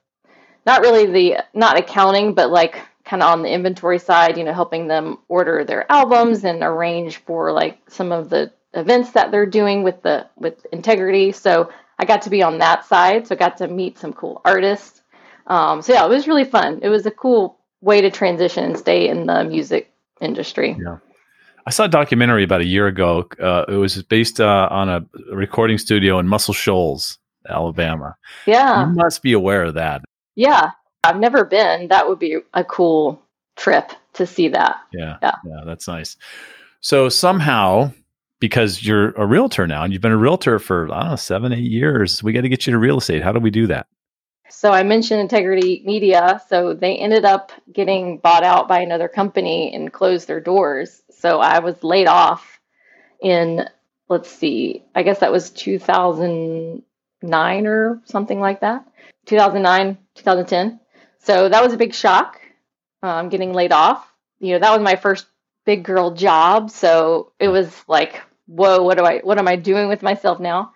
not 0.65 0.81
really 0.81 1.06
the 1.06 1.44
not 1.53 1.77
accounting, 1.77 2.33
but 2.33 2.50
like 2.50 2.81
kind 3.06 3.21
of 3.21 3.29
on 3.29 3.44
the 3.44 3.50
inventory 3.50 4.00
side, 4.00 4.39
you 4.39 4.44
know, 4.44 4.53
helping 4.53 4.88
them 4.88 5.19
order 5.27 5.63
their 5.63 5.89
albums 5.91 6.44
and 6.44 6.63
arrange 6.63 7.18
for 7.18 7.51
like 7.51 7.77
some 7.89 8.12
of 8.12 8.31
the 8.31 8.51
events 8.74 9.12
that 9.12 9.29
they're 9.29 9.45
doing 9.45 9.83
with 9.83 10.01
the 10.01 10.27
with 10.36 10.65
integrity. 10.71 11.31
So 11.31 11.69
I 12.03 12.05
got 12.05 12.22
to 12.24 12.29
be 12.29 12.43
on 12.43 12.57
that 12.57 12.86
side, 12.86 13.25
so 13.27 13.36
I 13.36 13.38
got 13.38 13.55
to 13.57 13.67
meet 13.69 13.98
some 13.98 14.12
cool 14.12 14.41
artists. 14.43 15.01
Um, 15.48 15.81
so 15.81 15.93
yeah, 15.93 16.05
it 16.05 16.10
was 16.10 16.27
really 16.27 16.43
fun. 16.43 16.79
It 16.81 16.89
was 16.89 17.05
a 17.05 17.12
cool 17.12 17.60
way 17.79 18.01
to 18.01 18.12
transition 18.12 18.65
and 18.65 18.77
stay 18.77 19.07
in 19.07 19.25
the 19.25 19.45
music 19.45 19.89
industry. 20.19 20.75
Yeah. 20.77 20.98
I 21.65 21.69
saw 21.69 21.86
a 21.86 21.88
documentary 21.88 22.43
about 22.43 22.60
a 22.60 22.65
year 22.65 22.88
ago. 22.88 23.25
Uh, 23.41 23.63
it 23.69 23.75
was 23.77 24.03
based 24.03 24.41
uh, 24.41 24.67
on 24.69 24.89
a 24.89 25.05
recording 25.33 25.77
studio 25.77 26.19
in 26.19 26.27
Muscle 26.27 26.53
Shoals, 26.53 27.19
Alabama. 27.48 28.15
Yeah, 28.45 28.89
You 28.89 28.95
must 28.95 29.22
be 29.22 29.31
aware 29.31 29.63
of 29.63 29.75
that. 29.75 30.01
yeah. 30.36 30.72
I've 31.05 31.19
never 31.19 31.43
been. 31.45 31.88
That 31.89 32.07
would 32.07 32.19
be 32.19 32.38
a 32.53 32.63
cool 32.63 33.22
trip 33.57 33.91
to 34.13 34.25
see 34.25 34.48
that. 34.50 34.77
Yeah, 34.93 35.17
Yeah. 35.22 35.36
that's 35.65 35.86
nice. 35.88 36.15
So 36.79 37.10
somehow, 37.10 37.91
because 38.43 38.83
you're 38.83 39.12
a 39.12 39.25
realtor 39.25 39.65
now, 39.65 39.85
and 39.85 39.93
you've 39.93 40.01
been 40.01 40.12
a 40.12 40.17
realtor 40.17 40.59
for 40.59 40.93
I 40.93 41.00
don't 41.00 41.12
know 41.12 41.15
seven, 41.15 41.53
eight 41.53 41.59
years, 41.59 42.21
we 42.21 42.33
got 42.33 42.41
to 42.41 42.50
get 42.50 42.67
you 42.67 42.73
to 42.73 42.77
real 42.77 42.97
estate. 42.97 43.23
How 43.23 43.31
do 43.31 43.39
we 43.39 43.50
do 43.50 43.67
that? 43.67 43.88
So 44.50 44.73
I 44.73 44.83
mentioned 44.83 45.21
Integrity 45.21 45.81
Media. 45.85 46.41
So 46.50 46.73
they 46.73 46.97
ended 46.97 47.23
up 47.23 47.53
getting 47.71 48.17
bought 48.17 48.43
out 48.43 48.67
by 48.67 48.81
another 48.81 49.07
company 49.07 49.73
and 49.73 49.93
closed 49.93 50.27
their 50.27 50.41
doors. 50.41 51.03
So 51.09 51.39
I 51.39 51.59
was 51.59 51.85
laid 51.85 52.07
off 52.07 52.59
in, 53.21 53.65
let's 54.09 54.29
see, 54.29 54.83
I 54.93 55.03
guess 55.03 55.19
that 55.19 55.31
was 55.31 55.50
2009 55.51 57.65
or 57.65 58.01
something 58.03 58.41
like 58.41 58.59
that. 58.59 58.85
2009, 59.27 59.97
2010. 60.15 60.81
So 61.19 61.47
that 61.47 61.63
was 61.63 61.71
a 61.71 61.77
big 61.77 61.93
shock. 61.93 62.41
Um, 63.01 63.29
getting 63.29 63.53
laid 63.53 63.71
off. 63.71 64.05
You 64.39 64.51
know, 64.51 64.59
that 64.59 64.73
was 64.73 64.81
my 64.81 64.97
first 64.97 65.27
big 65.63 65.85
girl 65.85 66.12
job. 66.12 66.71
So 66.71 67.31
it 67.39 67.47
was 67.47 67.85
like, 67.88 68.21
whoa, 68.47 68.83
what 68.83 68.97
do 68.97 69.05
I, 69.05 69.19
what 69.19 69.38
am 69.38 69.47
I 69.47 69.55
doing 69.55 69.88
with 69.88 70.03
myself 70.03 70.39
now? 70.39 70.73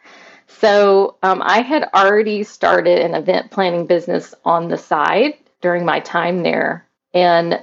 So 0.47 1.17
um, 1.21 1.41
I 1.43 1.61
had 1.61 1.89
already 1.93 2.43
started 2.43 2.99
an 2.99 3.13
event 3.13 3.51
planning 3.51 3.85
business 3.85 4.33
on 4.45 4.69
the 4.69 4.77
side 4.77 5.33
during 5.61 5.85
my 5.85 5.99
time 5.99 6.41
there, 6.41 6.87
and 7.13 7.61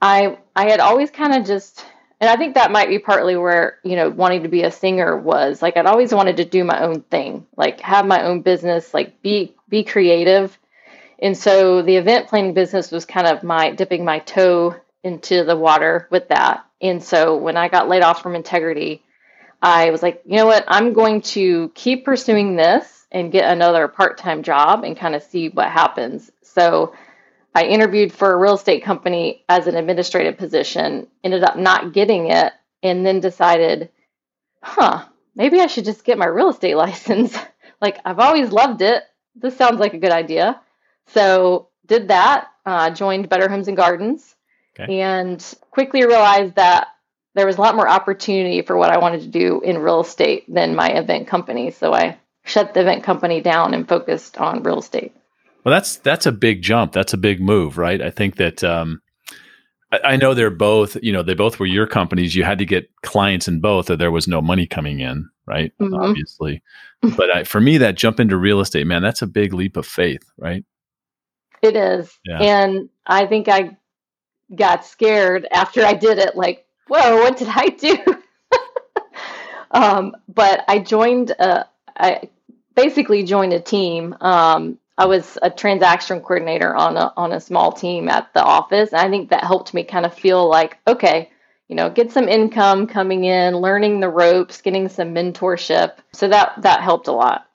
I 0.00 0.38
I 0.56 0.70
had 0.70 0.80
always 0.80 1.10
kind 1.10 1.34
of 1.34 1.46
just, 1.46 1.84
and 2.20 2.30
I 2.30 2.36
think 2.36 2.54
that 2.54 2.72
might 2.72 2.88
be 2.88 2.98
partly 2.98 3.36
where 3.36 3.78
you 3.84 3.94
know 3.94 4.08
wanting 4.08 4.44
to 4.44 4.48
be 4.48 4.62
a 4.62 4.70
singer 4.70 5.16
was 5.16 5.60
like 5.60 5.76
I'd 5.76 5.86
always 5.86 6.12
wanted 6.12 6.38
to 6.38 6.44
do 6.44 6.64
my 6.64 6.82
own 6.82 7.02
thing, 7.02 7.46
like 7.56 7.80
have 7.80 8.06
my 8.06 8.22
own 8.24 8.40
business, 8.40 8.94
like 8.94 9.20
be 9.22 9.54
be 9.68 9.84
creative, 9.84 10.56
and 11.18 11.36
so 11.36 11.82
the 11.82 11.96
event 11.96 12.28
planning 12.28 12.54
business 12.54 12.90
was 12.90 13.04
kind 13.04 13.26
of 13.26 13.42
my 13.42 13.70
dipping 13.72 14.04
my 14.04 14.20
toe 14.20 14.74
into 15.04 15.44
the 15.44 15.56
water 15.56 16.08
with 16.10 16.28
that, 16.28 16.64
and 16.80 17.02
so 17.02 17.36
when 17.36 17.56
I 17.58 17.68
got 17.68 17.88
laid 17.88 18.02
off 18.02 18.22
from 18.22 18.34
Integrity. 18.34 19.02
I 19.60 19.90
was 19.90 20.02
like, 20.02 20.22
you 20.24 20.36
know 20.36 20.46
what? 20.46 20.64
I'm 20.68 20.92
going 20.92 21.22
to 21.22 21.70
keep 21.74 22.04
pursuing 22.04 22.56
this 22.56 23.06
and 23.10 23.32
get 23.32 23.50
another 23.50 23.88
part 23.88 24.18
time 24.18 24.42
job 24.42 24.84
and 24.84 24.96
kind 24.96 25.14
of 25.14 25.22
see 25.22 25.48
what 25.48 25.68
happens. 25.68 26.30
So 26.42 26.94
I 27.54 27.64
interviewed 27.64 28.12
for 28.12 28.32
a 28.32 28.36
real 28.36 28.54
estate 28.54 28.84
company 28.84 29.44
as 29.48 29.66
an 29.66 29.76
administrative 29.76 30.36
position, 30.36 31.08
ended 31.24 31.42
up 31.42 31.56
not 31.56 31.92
getting 31.92 32.30
it, 32.30 32.52
and 32.82 33.04
then 33.04 33.20
decided, 33.20 33.90
huh, 34.62 35.04
maybe 35.34 35.60
I 35.60 35.66
should 35.66 35.84
just 35.84 36.04
get 36.04 36.18
my 36.18 36.26
real 36.26 36.50
estate 36.50 36.74
license. 36.76 37.36
like, 37.80 37.98
I've 38.04 38.20
always 38.20 38.52
loved 38.52 38.82
it. 38.82 39.02
This 39.34 39.56
sounds 39.56 39.80
like 39.80 39.94
a 39.94 39.98
good 39.98 40.12
idea. 40.12 40.60
So, 41.08 41.68
did 41.86 42.08
that, 42.08 42.48
uh, 42.66 42.90
joined 42.90 43.28
Better 43.28 43.48
Homes 43.48 43.66
and 43.66 43.76
Gardens, 43.76 44.36
okay. 44.78 45.00
and 45.00 45.42
quickly 45.70 46.04
realized 46.04 46.56
that 46.56 46.88
there 47.38 47.46
was 47.46 47.56
a 47.56 47.60
lot 47.60 47.76
more 47.76 47.88
opportunity 47.88 48.62
for 48.62 48.76
what 48.76 48.90
I 48.90 48.98
wanted 48.98 49.22
to 49.22 49.28
do 49.28 49.60
in 49.62 49.78
real 49.78 50.00
estate 50.00 50.44
than 50.52 50.76
my 50.76 50.88
event 50.88 51.28
company. 51.28 51.70
So, 51.70 51.94
I 51.94 52.18
shut 52.44 52.74
the 52.74 52.80
event 52.80 53.04
company 53.04 53.40
down 53.40 53.74
and 53.74 53.88
focused 53.88 54.38
on 54.38 54.62
real 54.62 54.78
estate. 54.78 55.14
Well, 55.64 55.74
that's 55.74 55.96
that's 55.96 56.26
a 56.26 56.32
big 56.32 56.62
jump. 56.62 56.92
That's 56.92 57.12
a 57.12 57.18
big 57.18 57.40
move, 57.40 57.78
right? 57.78 58.00
I 58.00 58.10
think 58.10 58.36
that 58.36 58.64
um, 58.64 59.02
I, 59.92 59.98
I, 60.04 60.16
know 60.16 60.34
they're 60.34 60.50
both. 60.50 60.96
You 61.02 61.12
know, 61.12 61.22
they 61.22 61.34
both 61.34 61.58
were 61.58 61.66
your 61.66 61.86
companies. 61.86 62.34
You 62.34 62.44
had 62.44 62.58
to 62.58 62.64
get 62.64 62.90
clients 63.02 63.48
in 63.48 63.60
both, 63.60 63.90
or 63.90 63.96
there 63.96 64.10
was 64.10 64.28
no 64.28 64.40
money 64.40 64.66
coming 64.66 65.00
in, 65.00 65.28
right? 65.46 65.72
Mm-hmm. 65.80 65.94
Obviously, 65.94 66.62
but 67.02 67.34
I, 67.34 67.44
for 67.44 67.60
me, 67.60 67.78
that 67.78 67.96
jump 67.96 68.20
into 68.20 68.36
real 68.36 68.60
estate, 68.60 68.86
man, 68.86 69.02
that's 69.02 69.22
a 69.22 69.26
big 69.26 69.52
leap 69.52 69.76
of 69.76 69.86
faith, 69.86 70.30
right? 70.36 70.64
It 71.60 71.74
is, 71.74 72.16
yeah. 72.24 72.38
and 72.40 72.88
I 73.04 73.26
think 73.26 73.48
I 73.48 73.76
got 74.54 74.84
scared 74.86 75.46
after 75.50 75.84
I 75.84 75.94
did 75.94 76.18
it. 76.18 76.36
Like, 76.36 76.64
whoa, 76.88 77.16
what 77.16 77.36
did 77.36 77.48
I 77.50 77.68
do? 77.68 77.98
um, 79.70 80.16
but 80.28 80.64
I 80.68 80.78
joined. 80.78 81.30
A, 81.30 81.66
I 81.96 82.28
basically 82.74 83.24
joined 83.24 83.52
a 83.52 83.60
team. 83.60 84.16
Um, 84.20 84.78
I 84.96 85.06
was 85.06 85.38
a 85.42 85.50
transaction 85.50 86.20
coordinator 86.20 86.74
on 86.74 86.96
a 86.96 87.12
on 87.16 87.32
a 87.32 87.40
small 87.40 87.72
team 87.72 88.08
at 88.08 88.32
the 88.34 88.42
office. 88.42 88.92
And 88.92 89.00
I 89.00 89.08
think 89.08 89.30
that 89.30 89.44
helped 89.44 89.72
me 89.72 89.84
kind 89.84 90.04
of 90.04 90.14
feel 90.14 90.48
like, 90.48 90.78
okay, 90.86 91.30
you 91.68 91.76
know, 91.76 91.90
get 91.90 92.10
some 92.10 92.28
income 92.28 92.86
coming 92.86 93.24
in, 93.24 93.56
learning 93.56 94.00
the 94.00 94.08
ropes, 94.08 94.60
getting 94.60 94.88
some 94.88 95.14
mentorship. 95.14 95.98
So 96.12 96.28
that 96.28 96.54
that 96.62 96.82
helped 96.82 97.06
a 97.06 97.12
lot. 97.12 97.46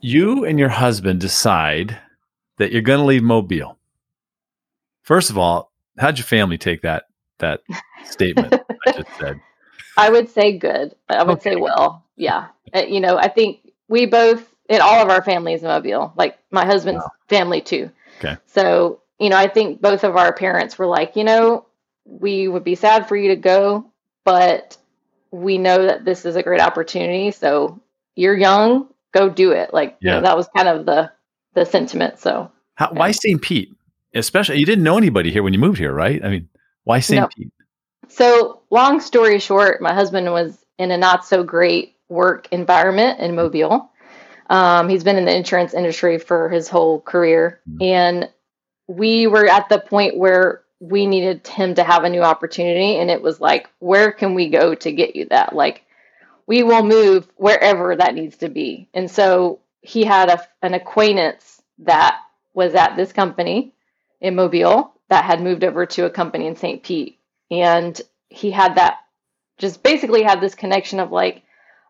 You 0.00 0.44
and 0.44 0.58
your 0.58 0.68
husband 0.68 1.20
decide 1.20 1.98
that 2.58 2.72
you're 2.72 2.82
going 2.82 2.98
to 2.98 3.06
leave 3.06 3.22
Mobile. 3.22 3.78
First 5.02 5.30
of 5.30 5.38
all, 5.38 5.72
how'd 5.96 6.18
your 6.18 6.24
family 6.24 6.58
take 6.58 6.82
that 6.82 7.04
that 7.42 7.60
statement 8.04 8.54
I 8.86 8.92
just 8.92 9.08
said? 9.20 9.40
I 9.96 10.10
would 10.10 10.30
say 10.30 10.56
good. 10.56 10.94
I 11.08 11.22
would 11.22 11.38
okay. 11.38 11.50
say 11.50 11.56
well. 11.56 12.04
Yeah. 12.16 12.48
Uh, 12.74 12.80
you 12.80 13.00
know, 13.00 13.18
I 13.18 13.28
think 13.28 13.60
we 13.88 14.06
both 14.06 14.48
in 14.68 14.80
all 14.80 15.02
of 15.02 15.10
our 15.10 15.22
families 15.22 15.62
in 15.62 15.68
Mobile, 15.68 16.12
like 16.16 16.38
my 16.50 16.64
husband's 16.64 17.02
wow. 17.02 17.10
family 17.28 17.60
too. 17.60 17.90
Okay. 18.18 18.36
So, 18.46 19.02
you 19.18 19.28
know, 19.28 19.36
I 19.36 19.48
think 19.48 19.82
both 19.82 20.04
of 20.04 20.16
our 20.16 20.32
parents 20.32 20.78
were 20.78 20.86
like, 20.86 21.16
you 21.16 21.24
know, 21.24 21.66
we 22.04 22.48
would 22.48 22.64
be 22.64 22.74
sad 22.74 23.06
for 23.06 23.16
you 23.16 23.28
to 23.28 23.36
go, 23.36 23.84
but 24.24 24.76
we 25.30 25.58
know 25.58 25.86
that 25.86 26.04
this 26.04 26.24
is 26.24 26.36
a 26.36 26.42
great 26.42 26.60
opportunity. 26.60 27.30
So 27.30 27.80
you're 28.14 28.36
young, 28.36 28.88
go 29.12 29.28
do 29.28 29.52
it. 29.52 29.72
Like, 29.72 29.98
yeah. 30.00 30.14
You 30.14 30.16
know, 30.16 30.26
that 30.26 30.36
was 30.36 30.48
kind 30.56 30.68
of 30.68 30.86
the 30.86 31.12
the 31.54 31.66
sentiment. 31.66 32.18
So, 32.18 32.50
How, 32.74 32.92
why 32.92 33.10
St. 33.10 33.40
Pete? 33.42 33.74
Especially, 34.14 34.58
you 34.58 34.66
didn't 34.66 34.84
know 34.84 34.98
anybody 34.98 35.32
here 35.32 35.42
when 35.42 35.52
you 35.52 35.58
moved 35.58 35.78
here, 35.78 35.92
right? 35.92 36.22
I 36.22 36.28
mean, 36.28 36.48
why 36.84 37.00
St. 37.00 37.20
No. 37.20 37.28
Pete? 37.28 37.52
So, 38.08 38.62
long 38.70 39.00
story 39.00 39.38
short, 39.38 39.80
my 39.80 39.94
husband 39.94 40.30
was 40.32 40.58
in 40.78 40.90
a 40.90 40.98
not 40.98 41.24
so 41.24 41.42
great 41.42 41.96
work 42.08 42.48
environment 42.50 43.20
in 43.20 43.34
Mobile. 43.34 43.90
Um, 44.50 44.88
he's 44.88 45.04
been 45.04 45.16
in 45.16 45.24
the 45.24 45.34
insurance 45.34 45.72
industry 45.72 46.18
for 46.18 46.50
his 46.50 46.68
whole 46.68 47.00
career. 47.00 47.60
Mm-hmm. 47.68 47.82
And 47.82 48.30
we 48.86 49.26
were 49.26 49.46
at 49.46 49.68
the 49.68 49.78
point 49.78 50.16
where 50.16 50.62
we 50.80 51.06
needed 51.06 51.46
him 51.46 51.74
to 51.76 51.84
have 51.84 52.04
a 52.04 52.10
new 52.10 52.22
opportunity. 52.22 52.98
And 52.98 53.10
it 53.10 53.22
was 53.22 53.40
like, 53.40 53.70
where 53.78 54.12
can 54.12 54.34
we 54.34 54.48
go 54.48 54.74
to 54.74 54.92
get 54.92 55.16
you 55.16 55.26
that? 55.26 55.54
Like, 55.54 55.84
we 56.46 56.62
will 56.62 56.82
move 56.82 57.28
wherever 57.36 57.94
that 57.94 58.14
needs 58.14 58.38
to 58.38 58.48
be. 58.48 58.88
And 58.92 59.10
so 59.10 59.60
he 59.80 60.04
had 60.04 60.28
a, 60.28 60.42
an 60.60 60.74
acquaintance 60.74 61.62
that 61.78 62.20
was 62.52 62.74
at 62.74 62.96
this 62.96 63.12
company 63.12 63.74
in 64.20 64.34
Mobile 64.34 64.92
that 65.12 65.26
had 65.26 65.42
moved 65.42 65.62
over 65.62 65.84
to 65.84 66.06
a 66.06 66.10
company 66.10 66.46
in 66.46 66.56
St. 66.56 66.82
Pete. 66.82 67.18
And 67.50 68.00
he 68.30 68.50
had 68.50 68.76
that 68.76 69.00
just 69.58 69.82
basically 69.82 70.22
had 70.22 70.40
this 70.40 70.54
connection 70.54 71.00
of 71.00 71.12
like, 71.12 71.42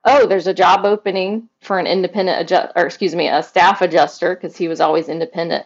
oh, 0.04 0.26
there's 0.26 0.48
a 0.48 0.54
job 0.54 0.84
opening 0.84 1.48
for 1.60 1.78
an 1.78 1.86
independent 1.86 2.40
adjust, 2.40 2.72
or 2.74 2.84
excuse 2.84 3.14
me, 3.14 3.28
a 3.28 3.40
staff 3.44 3.80
adjuster 3.80 4.34
because 4.34 4.56
he 4.56 4.66
was 4.66 4.80
always 4.80 5.08
independent, 5.08 5.64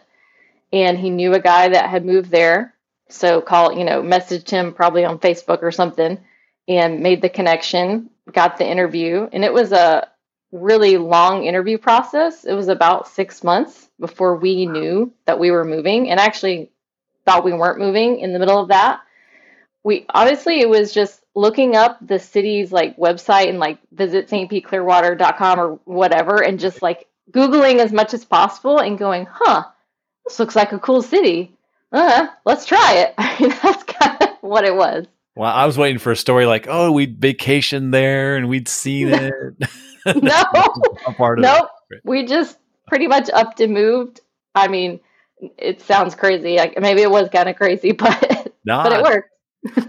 and 0.71 0.99
he 0.99 1.09
knew 1.09 1.33
a 1.33 1.39
guy 1.39 1.69
that 1.69 1.89
had 1.89 2.05
moved 2.05 2.29
there. 2.29 2.75
So 3.09 3.41
call, 3.41 3.75
you 3.75 3.85
know, 3.85 4.03
messaged 4.03 4.51
him 4.51 4.71
probably 4.71 5.03
on 5.03 5.17
Facebook 5.17 5.63
or 5.63 5.71
something, 5.71 6.19
and 6.67 7.01
made 7.01 7.23
the 7.23 7.29
connection. 7.29 8.11
Got 8.31 8.57
the 8.57 8.69
interview, 8.69 9.27
and 9.33 9.43
it 9.43 9.51
was 9.51 9.71
a 9.71 10.07
really 10.51 10.97
long 10.97 11.45
interview 11.45 11.79
process. 11.79 12.43
It 12.43 12.53
was 12.53 12.67
about 12.67 13.07
six 13.07 13.43
months 13.43 13.89
before 13.99 14.35
we 14.35 14.67
knew 14.67 15.11
that 15.25 15.39
we 15.39 15.49
were 15.49 15.65
moving, 15.65 16.11
and 16.11 16.19
actually 16.19 16.69
thought 17.27 17.43
we 17.43 17.53
weren't 17.53 17.77
moving 17.77 18.19
in 18.19 18.33
the 18.33 18.39
middle 18.39 18.59
of 18.59 18.69
that. 18.69 19.01
We 19.83 20.05
obviously 20.09 20.61
it 20.61 20.69
was 20.69 20.93
just 20.93 21.21
looking 21.35 21.75
up 21.75 21.99
the 22.01 22.17
city's 22.19 22.71
like 22.71 22.97
website 22.97 23.49
and 23.49 23.59
like 23.59 23.79
visit 23.91 24.27
stpeteclearwater.com 24.29 25.59
or 25.59 25.79
whatever 25.85 26.41
and 26.41 26.59
just 26.59 26.81
like 26.81 27.05
googling 27.31 27.79
as 27.79 27.91
much 27.91 28.13
as 28.13 28.25
possible 28.25 28.79
and 28.79 28.97
going 28.97 29.27
huh 29.29 29.63
this 30.25 30.39
looks 30.39 30.55
like 30.55 30.71
a 30.71 30.79
cool 30.79 31.01
city. 31.01 31.55
Uh, 31.91 32.27
let's 32.45 32.65
try 32.65 32.95
it. 32.95 33.13
I 33.17 33.39
mean, 33.39 33.53
that's 33.63 33.83
kind 33.83 34.17
of 34.21 34.29
what 34.41 34.65
it 34.65 34.75
was. 34.75 35.05
Well 35.35 35.51
i 35.51 35.65
was 35.65 35.77
waiting 35.77 35.99
for 35.99 36.11
a 36.11 36.15
story 36.15 36.45
like 36.47 36.65
oh 36.67 36.91
we'd 36.91 37.19
vacation 37.19 37.91
there 37.91 38.37
and 38.37 38.47
we'd 38.49 38.67
seen 38.67 39.09
it. 39.11 39.33
No. 40.15 40.41
nope 41.19 41.69
it. 41.89 41.99
we 42.05 42.25
just 42.25 42.57
pretty 42.87 43.07
much 43.07 43.29
upped 43.33 43.59
and 43.59 43.73
moved. 43.73 44.21
I 44.55 44.69
mean 44.69 45.01
it 45.57 45.81
sounds 45.81 46.15
crazy 46.15 46.57
like 46.57 46.79
maybe 46.79 47.01
it 47.01 47.11
was 47.11 47.29
kind 47.29 47.47
of 47.49 47.55
crazy 47.55 47.91
but 47.93 48.53
nah, 48.65 48.83
but 48.83 48.93
it 48.93 49.03
worked 49.03 49.29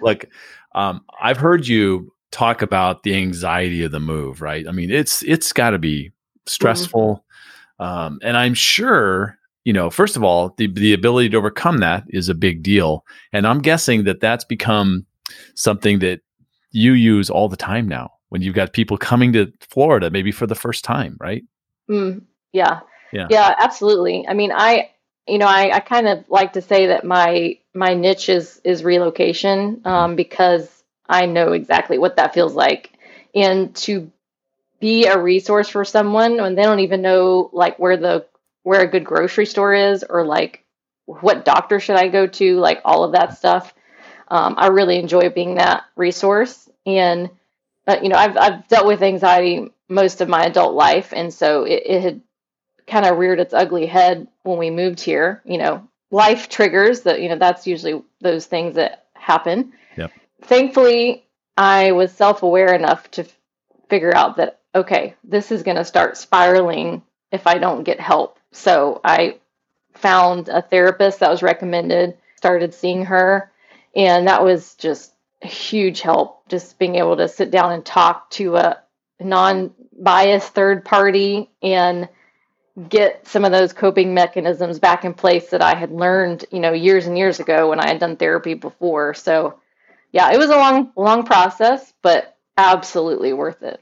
look 0.03 0.27
um, 0.75 1.05
I've 1.21 1.39
heard 1.39 1.67
you 1.67 2.13
talk 2.31 2.63
about 2.63 3.03
the 3.03 3.15
anxiety 3.15 3.83
of 3.83 3.93
the 3.93 4.01
move, 4.01 4.43
right? 4.43 4.67
I 4.69 4.73
mean, 4.73 4.91
it's 4.91 5.23
it's 5.23 5.53
got 5.53 5.71
to 5.71 5.79
be 5.79 6.13
stressful, 6.47 7.25
mm-hmm. 7.81 7.85
um, 7.85 8.19
and 8.23 8.37
I'm 8.37 8.55
sure 8.55 9.39
you 9.65 9.73
know. 9.73 9.91
First 9.91 10.17
of 10.17 10.23
all, 10.23 10.55
the 10.57 10.69
the 10.69 10.93
ability 10.93 11.31
to 11.31 11.37
overcome 11.37 11.79
that 11.79 12.05
is 12.09 12.29
a 12.29 12.35
big 12.35 12.63
deal, 12.63 13.05
and 13.33 13.47
I'm 13.47 13.61
guessing 13.61 14.05
that 14.05 14.21
that's 14.21 14.45
become 14.45 15.07
something 15.55 15.99
that 16.01 16.21
you 16.71 16.93
use 16.93 17.31
all 17.31 17.49
the 17.49 17.57
time 17.57 17.89
now 17.89 18.11
when 18.29 18.43
you've 18.43 18.55
got 18.55 18.73
people 18.73 18.99
coming 18.99 19.33
to 19.33 19.53
Florida, 19.61 20.11
maybe 20.11 20.31
for 20.31 20.47
the 20.47 20.55
first 20.55 20.85
time, 20.85 21.17
right? 21.19 21.43
Mm, 21.91 22.23
yeah, 22.53 22.81
yeah, 23.13 23.27
yeah, 23.31 23.55
absolutely. 23.59 24.27
I 24.29 24.35
mean, 24.35 24.53
I 24.53 24.91
you 25.29 25.39
know, 25.39 25.47
I, 25.47 25.77
I 25.77 25.81
kind 25.81 26.09
of 26.09 26.25
like 26.29 26.55
to 26.55 26.63
say 26.63 26.87
that 26.89 27.05
my 27.05 27.59
my 27.75 27.95
niche 27.95 28.29
is 28.29 28.61
is 28.65 28.85
relocation 28.85 29.83
um, 29.85 30.17
because 30.17 30.69
I 31.09 31.27
know 31.27 31.53
exactly 31.53 31.99
what 31.99 32.17
that 32.17 32.35
feels 32.35 32.55
like, 32.55 32.93
and 33.35 33.75
to 33.77 34.11
be 34.81 35.07
a 35.07 35.19
resource 35.19 35.69
for 35.69 35.85
someone 35.85 36.37
when 36.37 36.55
they 36.55 36.63
don't 36.63 36.81
even 36.81 37.03
know 37.03 37.51
like 37.53 37.79
where 37.79 37.97
the 37.97 38.27
where 38.63 38.83
a 38.83 38.87
good 38.91 39.05
grocery 39.05 39.47
store 39.47 39.75
is 39.75 40.05
or 40.09 40.25
like 40.25 40.65
what 41.07 41.45
doctor 41.45 41.81
should 41.81 41.97
I 41.97 42.09
go 42.09 42.27
to, 42.27 42.59
like 42.59 42.81
all 42.85 43.03
of 43.05 43.13
that 43.13 43.37
stuff. 43.39 43.73
Um, 44.29 44.55
I 44.59 44.67
really 44.69 44.99
enjoy 44.99 45.31
being 45.31 45.55
that 45.55 45.85
resource, 45.97 46.69
and 46.85 47.31
uh, 47.87 47.97
you 48.03 48.09
know, 48.11 48.17
I've 48.17 48.37
I've 48.37 48.69
dealt 48.69 48.87
with 48.87 49.03
anxiety 49.03 49.71
most 49.89 50.21
of 50.21 50.29
my 50.29 50.45
adult 50.45 50.75
life, 50.75 51.13
and 51.15 51.33
so 51.33 51.65
it, 51.65 51.83
it 51.87 52.03
had 52.03 52.21
kind 52.89 53.07
of 53.07 53.19
reared 53.19 53.41
its 53.41 53.55
ugly 53.55 53.87
head 53.87 54.29
when 54.43 54.59
we 54.59 54.71
moved 54.71 55.01
here. 55.01 55.43
You 55.45 55.59
know, 55.59 55.89
life 56.11 56.49
triggers 56.49 57.03
that, 57.03 57.21
you 57.21 57.29
know, 57.29 57.39
that's 57.39 57.67
usually 57.67 58.03
those 58.21 58.47
things 58.47 58.75
that 58.77 59.07
happen. 59.15 59.73
Yep. 59.97 60.13
Thankfully, 60.43 61.25
I 61.57 61.93
was 61.93 62.13
self 62.13 62.43
aware 62.43 62.75
enough 62.75 63.11
to 63.13 63.23
f- 63.23 63.37
figure 63.89 64.15
out 64.15 64.37
that, 64.37 64.61
okay, 64.75 65.15
this 65.25 65.53
is 65.53 65.63
going 65.63 65.77
to 65.77 65.85
start 65.85 66.17
spiraling 66.17 67.03
if 67.31 67.47
I 67.47 67.59
don't 67.59 67.85
get 67.85 68.01
help. 68.01 68.39
So 68.53 69.01
I 69.05 69.39
found 69.95 70.49
a 70.49 70.63
therapist 70.63 71.21
that 71.21 71.31
was 71.31 71.43
recommended, 71.43 72.17
started 72.37 72.73
seeing 72.73 73.05
her, 73.07 73.51
and 73.95 74.29
that 74.29 74.45
was 74.45 74.75
just 74.77 75.13
a 75.43 75.47
huge 75.47 76.01
help. 76.01 76.49
Just 76.49 76.79
being 76.79 76.97
able 76.97 77.17
to 77.17 77.29
sit 77.29 77.51
down 77.51 77.73
and 77.73 77.85
talk 77.85 78.31
to 78.31 78.57
a 78.57 78.79
non 79.21 79.75
biased 80.01 80.55
third 80.55 80.85
party 80.85 81.51
and 81.63 82.09
get 82.89 83.27
some 83.27 83.45
of 83.45 83.53
those 83.53 83.73
coping 83.73 84.15
mechanisms 84.15 84.79
back 84.79 85.05
in 85.05 85.15
place 85.15 85.51
that 85.51 85.63
I 85.63 85.75
had 85.75 85.91
learned, 85.91 86.45
you 86.51 86.61
know, 86.61 86.73
years 86.73 87.07
and 87.07 87.19
years 87.19 87.41
ago 87.41 87.71
when 87.71 87.81
I 87.81 87.89
had 87.89 87.99
done 87.99 88.17
therapy 88.17 88.55
before. 88.55 89.15
So, 89.15 89.59
yeah, 90.13 90.31
it 90.33 90.39
was 90.39 90.51
a 90.51 90.57
long, 90.57 90.93
long 90.97 91.25
process, 91.25 91.93
but 92.03 92.37
absolutely 92.57 93.33
worth 93.33 93.63
it. 93.63 93.81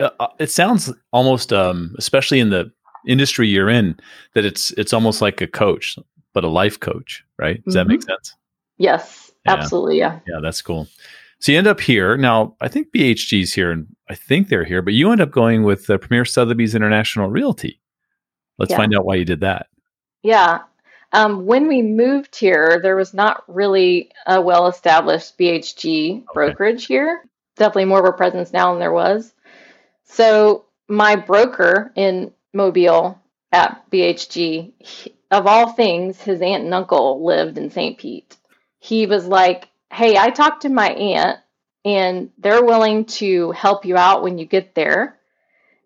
Uh, 0.00 0.10
uh, 0.20 0.28
it 0.38 0.50
sounds 0.50 0.92
almost, 1.12 1.52
um, 1.52 1.94
especially 1.98 2.40
in 2.40 2.50
the 2.50 2.70
industry 3.06 3.48
you're 3.48 3.70
in, 3.70 3.98
that 4.34 4.44
it's 4.44 4.70
it's 4.72 4.92
almost 4.92 5.20
like 5.20 5.40
a 5.40 5.46
coach, 5.46 5.98
but 6.34 6.44
a 6.44 6.48
life 6.48 6.78
coach, 6.78 7.24
right? 7.38 7.62
Does 7.64 7.74
mm-hmm. 7.74 7.78
that 7.78 7.88
make 7.88 8.00
mm-hmm. 8.00 8.10
sense? 8.10 8.34
Yes, 8.78 9.32
yeah. 9.44 9.54
absolutely. 9.54 9.98
Yeah. 9.98 10.20
Yeah, 10.26 10.38
that's 10.40 10.62
cool. 10.62 10.86
So 11.40 11.52
you 11.52 11.58
end 11.58 11.66
up 11.66 11.80
here 11.80 12.16
now. 12.16 12.56
I 12.60 12.68
think 12.68 12.92
BHG's 12.92 13.52
here, 13.52 13.70
and 13.70 13.86
I 14.08 14.14
think 14.14 14.48
they're 14.48 14.64
here, 14.64 14.82
but 14.82 14.94
you 14.94 15.10
end 15.10 15.20
up 15.20 15.30
going 15.30 15.62
with 15.62 15.86
the 15.86 15.98
Premier 15.98 16.24
Sotheby's 16.24 16.74
International 16.74 17.28
Realty. 17.28 17.80
Let's 18.58 18.70
yeah. 18.70 18.76
find 18.76 18.94
out 18.94 19.04
why 19.04 19.16
you 19.16 19.24
did 19.24 19.40
that. 19.40 19.68
Yeah. 20.22 20.62
Um, 21.12 21.46
when 21.46 21.68
we 21.68 21.80
moved 21.80 22.36
here, 22.36 22.80
there 22.82 22.96
was 22.96 23.14
not 23.14 23.42
really 23.48 24.10
a 24.26 24.40
well 24.40 24.66
established 24.66 25.38
BHG 25.38 26.16
okay. 26.16 26.26
brokerage 26.34 26.86
here. 26.86 27.22
Definitely 27.56 27.86
more 27.86 28.00
of 28.00 28.12
a 28.12 28.16
presence 28.16 28.52
now 28.52 28.72
than 28.72 28.80
there 28.80 28.92
was. 28.92 29.32
So, 30.04 30.64
my 30.88 31.16
broker 31.16 31.92
in 31.94 32.32
Mobile 32.52 33.20
at 33.52 33.90
BHG, 33.90 34.72
he, 34.78 35.14
of 35.30 35.46
all 35.46 35.72
things, 35.72 36.20
his 36.20 36.40
aunt 36.40 36.64
and 36.64 36.74
uncle 36.74 37.24
lived 37.24 37.58
in 37.58 37.70
St. 37.70 37.98
Pete. 37.98 38.36
He 38.78 39.06
was 39.06 39.26
like, 39.26 39.68
Hey, 39.92 40.16
I 40.16 40.30
talked 40.30 40.62
to 40.62 40.68
my 40.68 40.90
aunt 40.90 41.38
and 41.84 42.30
they're 42.38 42.64
willing 42.64 43.06
to 43.06 43.50
help 43.52 43.84
you 43.84 43.96
out 43.96 44.22
when 44.22 44.38
you 44.38 44.44
get 44.44 44.74
there. 44.74 45.18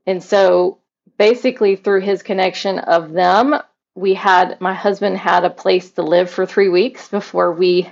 And 0.06 0.22
so 0.22 0.78
basically 1.22 1.76
through 1.76 2.00
his 2.00 2.20
connection 2.20 2.80
of 2.80 3.12
them, 3.12 3.54
we 3.94 4.12
had 4.12 4.60
my 4.60 4.74
husband 4.74 5.16
had 5.16 5.44
a 5.44 5.50
place 5.50 5.92
to 5.92 6.02
live 6.02 6.28
for 6.28 6.44
3 6.44 6.68
weeks 6.68 7.06
before 7.08 7.52
we, 7.52 7.88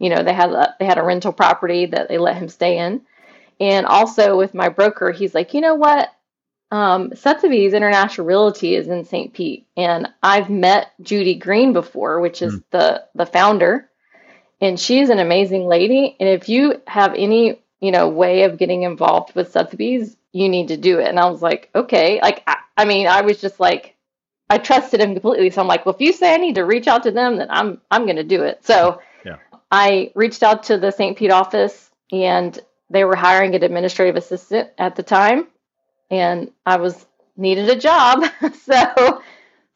you 0.00 0.10
know, 0.10 0.24
they 0.24 0.32
had 0.32 0.50
a, 0.50 0.74
they 0.80 0.84
had 0.84 0.98
a 0.98 1.04
rental 1.04 1.32
property 1.32 1.86
that 1.86 2.08
they 2.08 2.18
let 2.18 2.34
him 2.34 2.48
stay 2.48 2.78
in. 2.78 3.02
And 3.60 3.86
also 3.86 4.36
with 4.36 4.52
my 4.52 4.68
broker, 4.68 5.12
he's 5.12 5.32
like, 5.32 5.54
"You 5.54 5.60
know 5.60 5.76
what? 5.76 6.08
Um, 6.72 7.14
Sotheby's 7.14 7.72
International 7.72 8.26
Realty 8.26 8.74
is 8.74 8.88
in 8.88 9.04
St. 9.04 9.32
Pete, 9.32 9.64
and 9.76 10.08
I've 10.20 10.50
met 10.50 10.90
Judy 11.00 11.36
Green 11.36 11.72
before, 11.72 12.18
which 12.18 12.42
is 12.42 12.54
mm. 12.54 12.64
the 12.70 13.04
the 13.14 13.26
founder, 13.26 13.88
and 14.60 14.80
she's 14.80 15.08
an 15.08 15.20
amazing 15.20 15.66
lady. 15.68 16.16
And 16.18 16.28
if 16.28 16.48
you 16.48 16.82
have 16.88 17.14
any 17.14 17.61
you 17.82 17.90
know 17.90 18.08
way 18.08 18.44
of 18.44 18.56
getting 18.56 18.84
involved 18.84 19.34
with 19.34 19.52
Sotheby's, 19.52 20.16
you 20.32 20.48
need 20.48 20.68
to 20.68 20.76
do 20.76 20.98
it. 20.98 21.08
And 21.08 21.18
I 21.18 21.28
was 21.28 21.42
like, 21.42 21.68
okay. 21.74 22.20
Like, 22.22 22.42
I, 22.46 22.56
I 22.76 22.84
mean, 22.86 23.06
I 23.06 23.20
was 23.20 23.40
just 23.40 23.60
like, 23.60 23.94
I 24.48 24.58
trusted 24.58 25.00
him 25.00 25.12
completely. 25.12 25.50
So 25.50 25.60
I'm 25.60 25.68
like, 25.68 25.84
well, 25.84 25.94
if 25.94 26.00
you 26.00 26.12
say 26.12 26.32
I 26.32 26.38
need 26.38 26.54
to 26.54 26.64
reach 26.64 26.86
out 26.86 27.02
to 27.02 27.10
them, 27.10 27.36
then 27.36 27.48
I'm 27.50 27.80
I'm 27.90 28.04
going 28.04 28.16
to 28.16 28.24
do 28.24 28.42
it. 28.42 28.64
So 28.64 29.00
yeah. 29.24 29.36
I 29.70 30.12
reached 30.14 30.42
out 30.42 30.62
to 30.64 30.78
the 30.78 30.90
St. 30.90 31.16
Pete 31.16 31.30
office, 31.30 31.90
and 32.10 32.58
they 32.88 33.04
were 33.04 33.16
hiring 33.16 33.54
an 33.54 33.62
administrative 33.62 34.16
assistant 34.16 34.70
at 34.78 34.96
the 34.96 35.02
time, 35.02 35.46
and 36.10 36.50
I 36.66 36.76
was 36.76 37.06
needed 37.36 37.68
a 37.68 37.76
job. 37.76 38.24
so 38.62 39.22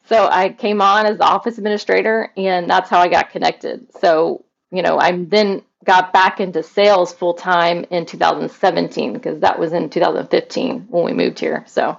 so 0.05 0.29
I 0.29 0.49
came 0.49 0.81
on 0.81 1.05
as 1.05 1.17
the 1.17 1.25
office 1.25 1.57
administrator, 1.57 2.31
and 2.37 2.69
that's 2.69 2.89
how 2.89 2.99
I 2.99 3.09
got 3.09 3.31
connected. 3.31 3.87
So 3.99 4.45
you 4.71 4.81
know, 4.81 4.99
I'm 4.99 5.29
then 5.29 5.63
got 5.85 6.11
back 6.13 6.39
into 6.39 6.63
sales 6.63 7.13
full 7.13 7.33
time 7.33 7.85
in 7.91 8.05
2017 8.05 9.13
because 9.13 9.39
that 9.39 9.57
was 9.57 9.73
in 9.73 9.89
2015 9.89 10.87
when 10.89 11.05
we 11.05 11.13
moved 11.13 11.39
here. 11.39 11.63
So 11.67 11.97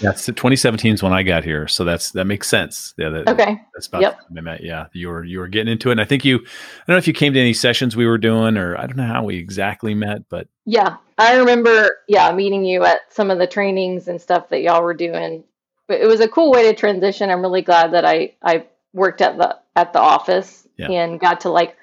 yeah, 0.00 0.12
so 0.12 0.32
2017 0.32 0.94
is 0.94 1.02
when 1.02 1.12
I 1.12 1.22
got 1.22 1.44
here, 1.44 1.68
so 1.68 1.84
that's 1.84 2.10
that 2.12 2.24
makes 2.24 2.48
sense. 2.48 2.94
Yeah, 2.96 3.08
that, 3.10 3.28
okay, 3.28 3.60
that's 3.74 3.86
about 3.86 4.02
yep. 4.02 4.18
the 4.18 4.34
time 4.34 4.38
I 4.38 4.52
met. 4.52 4.62
Yeah, 4.62 4.86
you 4.92 5.08
were 5.08 5.24
you 5.24 5.38
were 5.38 5.48
getting 5.48 5.72
into 5.72 5.88
it, 5.88 5.92
and 5.92 6.00
I 6.00 6.04
think 6.04 6.24
you. 6.24 6.36
I 6.36 6.84
don't 6.86 6.94
know 6.94 6.98
if 6.98 7.06
you 7.06 7.12
came 7.12 7.32
to 7.34 7.40
any 7.40 7.52
sessions 7.52 7.96
we 7.96 8.06
were 8.06 8.18
doing, 8.18 8.56
or 8.56 8.76
I 8.76 8.86
don't 8.86 8.96
know 8.96 9.06
how 9.06 9.24
we 9.24 9.36
exactly 9.36 9.94
met, 9.94 10.28
but 10.28 10.48
yeah, 10.64 10.96
I 11.18 11.36
remember. 11.36 11.98
Yeah, 12.08 12.32
meeting 12.32 12.64
you 12.64 12.84
at 12.84 13.00
some 13.12 13.30
of 13.30 13.38
the 13.38 13.46
trainings 13.46 14.08
and 14.08 14.20
stuff 14.20 14.48
that 14.50 14.62
y'all 14.62 14.82
were 14.82 14.94
doing. 14.94 15.44
But 15.86 16.00
it 16.00 16.06
was 16.06 16.20
a 16.20 16.28
cool 16.28 16.50
way 16.50 16.64
to 16.64 16.74
transition. 16.74 17.30
I'm 17.30 17.40
really 17.40 17.62
glad 17.62 17.92
that 17.92 18.04
I 18.04 18.34
I 18.42 18.66
worked 18.92 19.20
at 19.20 19.36
the 19.38 19.58
at 19.76 19.92
the 19.92 20.00
office 20.00 20.66
yeah. 20.76 20.90
and 20.90 21.20
got 21.20 21.40
to 21.42 21.50
like 21.50 21.76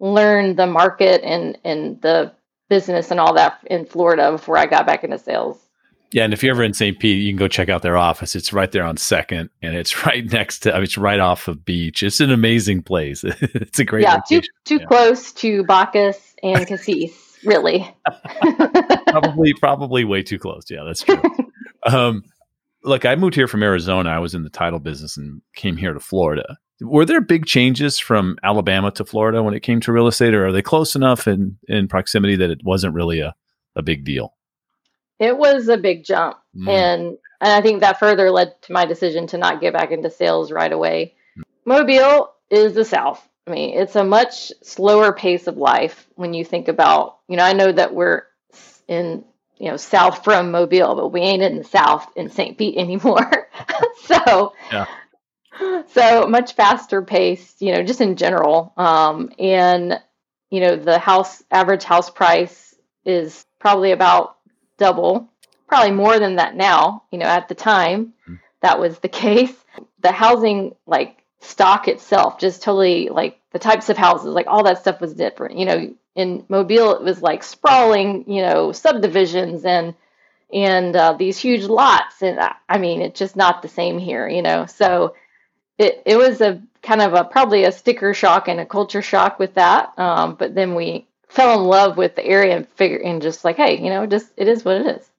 learn 0.00 0.56
the 0.56 0.66
market 0.66 1.22
and 1.22 1.58
and 1.64 2.00
the 2.02 2.32
business 2.68 3.10
and 3.10 3.20
all 3.20 3.34
that 3.34 3.58
in 3.66 3.86
Florida 3.86 4.32
before 4.32 4.58
I 4.58 4.66
got 4.66 4.86
back 4.86 5.04
into 5.04 5.18
sales. 5.18 5.58
Yeah, 6.12 6.24
and 6.24 6.32
if 6.32 6.42
you're 6.42 6.54
ever 6.54 6.62
in 6.62 6.72
St. 6.72 6.98
Pete, 6.98 7.20
you 7.20 7.30
can 7.30 7.36
go 7.36 7.48
check 7.48 7.68
out 7.68 7.82
their 7.82 7.96
office. 7.96 8.36
It's 8.36 8.52
right 8.52 8.70
there 8.70 8.84
on 8.84 8.96
Second, 8.96 9.50
and 9.60 9.74
it's 9.74 10.06
right 10.06 10.24
next 10.30 10.60
to. 10.60 10.72
I 10.72 10.76
mean, 10.76 10.84
it's 10.84 10.98
right 10.98 11.20
off 11.20 11.48
of 11.48 11.64
beach. 11.64 12.02
It's 12.02 12.20
an 12.20 12.30
amazing 12.30 12.82
place. 12.82 13.24
it's 13.40 13.78
a 13.78 13.84
great. 13.84 14.02
Yeah, 14.02 14.14
location. 14.14 14.42
too 14.64 14.78
too 14.78 14.82
yeah. 14.82 14.86
close 14.86 15.32
to 15.32 15.64
Bacchus 15.64 16.34
and 16.42 16.66
Cassis. 16.66 17.38
really. 17.44 17.92
probably, 19.08 19.52
probably 19.54 20.04
way 20.04 20.22
too 20.22 20.38
close. 20.38 20.64
Yeah, 20.70 20.84
that's 20.84 21.02
true. 21.02 21.20
um, 21.84 22.22
look, 22.84 23.04
I 23.04 23.16
moved 23.16 23.34
here 23.34 23.48
from 23.48 23.62
Arizona. 23.62 24.10
I 24.10 24.20
was 24.20 24.34
in 24.34 24.44
the 24.44 24.50
title 24.50 24.78
business 24.78 25.16
and 25.16 25.42
came 25.54 25.76
here 25.76 25.92
to 25.92 26.00
Florida. 26.00 26.56
Were 26.80 27.06
there 27.06 27.20
big 27.20 27.46
changes 27.46 27.98
from 27.98 28.36
Alabama 28.42 28.90
to 28.92 29.04
Florida 29.04 29.42
when 29.42 29.54
it 29.54 29.62
came 29.62 29.80
to 29.80 29.92
real 29.92 30.06
estate, 30.06 30.34
or 30.34 30.46
are 30.46 30.52
they 30.52 30.62
close 30.62 30.94
enough 30.94 31.26
in, 31.26 31.58
in 31.68 31.88
proximity 31.88 32.36
that 32.36 32.50
it 32.50 32.60
wasn't 32.64 32.94
really 32.94 33.20
a, 33.20 33.34
a 33.74 33.82
big 33.82 34.04
deal? 34.04 34.34
It 35.18 35.38
was 35.38 35.68
a 35.68 35.78
big 35.78 36.04
jump. 36.04 36.36
Mm. 36.54 36.68
And, 36.68 37.18
and 37.40 37.52
I 37.52 37.62
think 37.62 37.80
that 37.80 37.98
further 37.98 38.30
led 38.30 38.60
to 38.62 38.72
my 38.72 38.84
decision 38.84 39.26
to 39.28 39.38
not 39.38 39.62
get 39.62 39.72
back 39.72 39.90
into 39.90 40.10
sales 40.10 40.52
right 40.52 40.72
away. 40.72 41.14
Mm. 41.38 41.42
Mobile 41.64 42.34
is 42.50 42.74
the 42.74 42.84
South. 42.84 43.26
I 43.46 43.52
mean, 43.52 43.78
it's 43.78 43.96
a 43.96 44.04
much 44.04 44.52
slower 44.62 45.12
pace 45.12 45.46
of 45.46 45.56
life 45.56 46.06
when 46.16 46.34
you 46.34 46.44
think 46.44 46.68
about, 46.68 47.20
you 47.28 47.36
know, 47.36 47.44
I 47.44 47.54
know 47.54 47.72
that 47.72 47.94
we're 47.94 48.24
in, 48.86 49.24
you 49.56 49.70
know, 49.70 49.76
south 49.78 50.24
from 50.24 50.50
Mobile, 50.50 50.94
but 50.94 51.08
we 51.08 51.20
ain't 51.20 51.42
in 51.42 51.58
the 51.58 51.64
South 51.64 52.06
in 52.16 52.28
St. 52.28 52.58
Pete 52.58 52.76
anymore. 52.76 53.48
so, 54.04 54.52
yeah 54.70 54.86
so 55.88 56.26
much 56.26 56.54
faster 56.54 57.02
pace, 57.02 57.54
you 57.60 57.72
know, 57.72 57.82
just 57.82 58.00
in 58.00 58.16
general. 58.16 58.72
Um, 58.76 59.30
and 59.38 60.00
you 60.50 60.60
know, 60.60 60.76
the 60.76 60.98
house 60.98 61.42
average 61.50 61.84
house 61.84 62.10
price 62.10 62.74
is 63.04 63.44
probably 63.58 63.92
about 63.92 64.36
double, 64.78 65.28
probably 65.66 65.92
more 65.92 66.18
than 66.18 66.36
that 66.36 66.54
now. 66.54 67.04
You 67.10 67.18
know, 67.18 67.26
at 67.26 67.48
the 67.48 67.54
time 67.54 68.14
mm-hmm. 68.22 68.34
that 68.60 68.78
was 68.78 68.98
the 68.98 69.08
case. 69.24 69.54
The 70.00 70.12
housing 70.12 70.74
like 70.86 71.22
stock 71.40 71.88
itself, 71.88 72.38
just 72.38 72.62
totally 72.62 73.08
like 73.08 73.40
the 73.52 73.58
types 73.58 73.88
of 73.88 73.96
houses, 73.96 74.26
like 74.28 74.46
all 74.46 74.64
that 74.64 74.78
stuff 74.78 75.00
was 75.00 75.14
different. 75.14 75.58
You 75.58 75.64
know, 75.66 75.94
in 76.14 76.44
Mobile 76.48 76.94
it 76.94 77.02
was 77.02 77.20
like 77.22 77.42
sprawling, 77.42 78.30
you 78.30 78.42
know, 78.42 78.72
subdivisions 78.72 79.64
and 79.64 79.94
and 80.52 80.94
uh, 80.94 81.14
these 81.14 81.38
huge 81.38 81.64
lots, 81.64 82.22
and 82.22 82.38
I 82.68 82.78
mean, 82.78 83.02
it's 83.02 83.18
just 83.18 83.34
not 83.34 83.62
the 83.62 83.68
same 83.68 83.98
here. 83.98 84.28
You 84.28 84.42
know, 84.42 84.66
so 84.66 85.14
it, 85.78 86.02
it 86.06 86.16
was 86.16 86.40
a 86.40 86.62
kind 86.82 87.02
of 87.02 87.14
a 87.14 87.24
probably 87.24 87.64
a 87.64 87.72
sticker 87.72 88.14
shock 88.14 88.48
and 88.48 88.60
a 88.60 88.66
culture 88.66 89.02
shock 89.02 89.38
with 89.38 89.54
that. 89.54 89.92
Um, 89.98 90.34
but 90.36 90.54
then 90.54 90.74
we 90.74 91.06
fell 91.28 91.58
in 91.60 91.66
love 91.66 91.96
with 91.96 92.14
the 92.14 92.24
area 92.24 92.56
and 92.56 92.68
figure 92.68 92.98
and 92.98 93.20
just 93.20 93.44
like, 93.44 93.56
hey, 93.56 93.78
you 93.78 93.90
know, 93.90 94.06
just 94.06 94.32
it 94.36 94.48
is 94.48 94.64
what 94.64 94.80
it 94.80 94.86
is. 94.86 95.10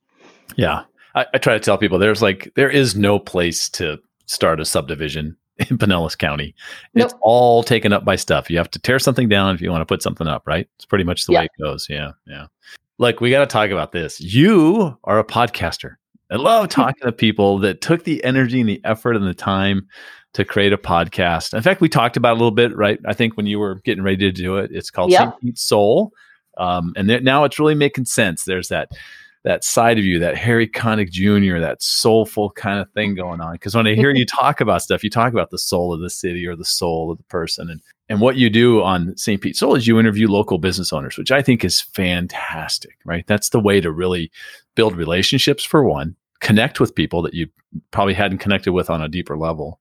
Yeah. 0.56 0.84
I, 1.14 1.26
I 1.34 1.38
try 1.38 1.54
to 1.54 1.60
tell 1.60 1.78
people 1.78 1.98
there's 1.98 2.22
like 2.22 2.52
there 2.54 2.70
is 2.70 2.96
no 2.96 3.18
place 3.18 3.68
to 3.70 3.98
start 4.26 4.60
a 4.60 4.64
subdivision 4.64 5.36
in 5.58 5.78
Pinellas 5.78 6.16
County. 6.16 6.54
It's 6.94 7.12
nope. 7.12 7.20
all 7.22 7.62
taken 7.62 7.92
up 7.92 8.04
by 8.04 8.16
stuff. 8.16 8.50
You 8.50 8.58
have 8.58 8.70
to 8.72 8.78
tear 8.78 8.98
something 8.98 9.28
down 9.28 9.54
if 9.54 9.60
you 9.60 9.70
want 9.70 9.82
to 9.82 9.86
put 9.86 10.02
something 10.02 10.26
up, 10.26 10.46
right? 10.46 10.68
It's 10.76 10.86
pretty 10.86 11.04
much 11.04 11.26
the 11.26 11.34
yeah. 11.34 11.40
way 11.40 11.44
it 11.46 11.62
goes. 11.62 11.86
Yeah. 11.88 12.12
Yeah. 12.26 12.46
Like 12.98 13.20
we 13.20 13.30
got 13.30 13.40
to 13.40 13.46
talk 13.46 13.70
about 13.70 13.92
this. 13.92 14.20
You 14.20 14.98
are 15.04 15.18
a 15.18 15.24
podcaster. 15.24 15.96
I 16.30 16.36
love 16.36 16.68
talking 16.68 17.04
to 17.04 17.12
people 17.12 17.58
that 17.60 17.80
took 17.80 18.04
the 18.04 18.22
energy 18.22 18.60
and 18.60 18.68
the 18.68 18.80
effort 18.84 19.16
and 19.16 19.26
the 19.26 19.34
time 19.34 19.88
to 20.34 20.44
create 20.44 20.72
a 20.72 20.78
podcast. 20.78 21.54
In 21.54 21.62
fact, 21.62 21.80
we 21.80 21.88
talked 21.88 22.16
about 22.16 22.32
a 22.32 22.38
little 22.38 22.50
bit, 22.50 22.76
right? 22.76 22.98
I 23.06 23.14
think 23.14 23.36
when 23.36 23.46
you 23.46 23.58
were 23.58 23.76
getting 23.76 24.04
ready 24.04 24.18
to 24.18 24.32
do 24.32 24.58
it, 24.58 24.70
it's 24.72 24.90
called 24.90 25.10
yep. 25.10 25.34
Soul, 25.54 26.12
um, 26.58 26.92
and 26.96 27.08
there, 27.08 27.20
now 27.20 27.44
it's 27.44 27.58
really 27.58 27.74
making 27.74 28.04
sense. 28.04 28.44
There's 28.44 28.68
that 28.68 28.90
that 29.44 29.64
side 29.64 29.98
of 29.98 30.04
you, 30.04 30.18
that 30.18 30.36
Harry 30.36 30.68
Connick 30.68 31.10
Jr., 31.10 31.60
that 31.60 31.80
soulful 31.80 32.50
kind 32.50 32.80
of 32.80 32.90
thing 32.90 33.14
going 33.14 33.40
on. 33.40 33.52
Because 33.52 33.74
when 33.74 33.86
I 33.86 33.94
hear 33.94 34.10
you 34.10 34.26
talk 34.40 34.60
about 34.60 34.82
stuff, 34.82 35.04
you 35.04 35.10
talk 35.10 35.32
about 35.32 35.50
the 35.50 35.58
soul 35.58 35.94
of 35.94 36.00
the 36.00 36.10
city 36.10 36.46
or 36.46 36.56
the 36.56 36.64
soul 36.64 37.10
of 37.10 37.18
the 37.18 37.24
person, 37.24 37.70
and 37.70 37.80
and 38.08 38.20
what 38.20 38.36
you 38.36 38.48
do 38.48 38.82
on 38.82 39.16
St. 39.16 39.40
Pete 39.40 39.56
Soul 39.56 39.74
is 39.74 39.86
you 39.86 39.98
interview 39.98 40.28
local 40.28 40.58
business 40.58 40.92
owners, 40.92 41.18
which 41.18 41.30
I 41.30 41.42
think 41.42 41.64
is 41.64 41.80
fantastic. 41.80 42.96
Right, 43.04 43.26
that's 43.26 43.50
the 43.50 43.60
way 43.60 43.80
to 43.80 43.90
really 43.90 44.30
build 44.74 44.96
relationships 44.96 45.64
for 45.64 45.84
one, 45.84 46.16
connect 46.40 46.80
with 46.80 46.94
people 46.94 47.22
that 47.22 47.34
you 47.34 47.48
probably 47.90 48.14
hadn't 48.14 48.38
connected 48.38 48.72
with 48.72 48.90
on 48.90 49.02
a 49.02 49.08
deeper 49.08 49.36
level. 49.36 49.80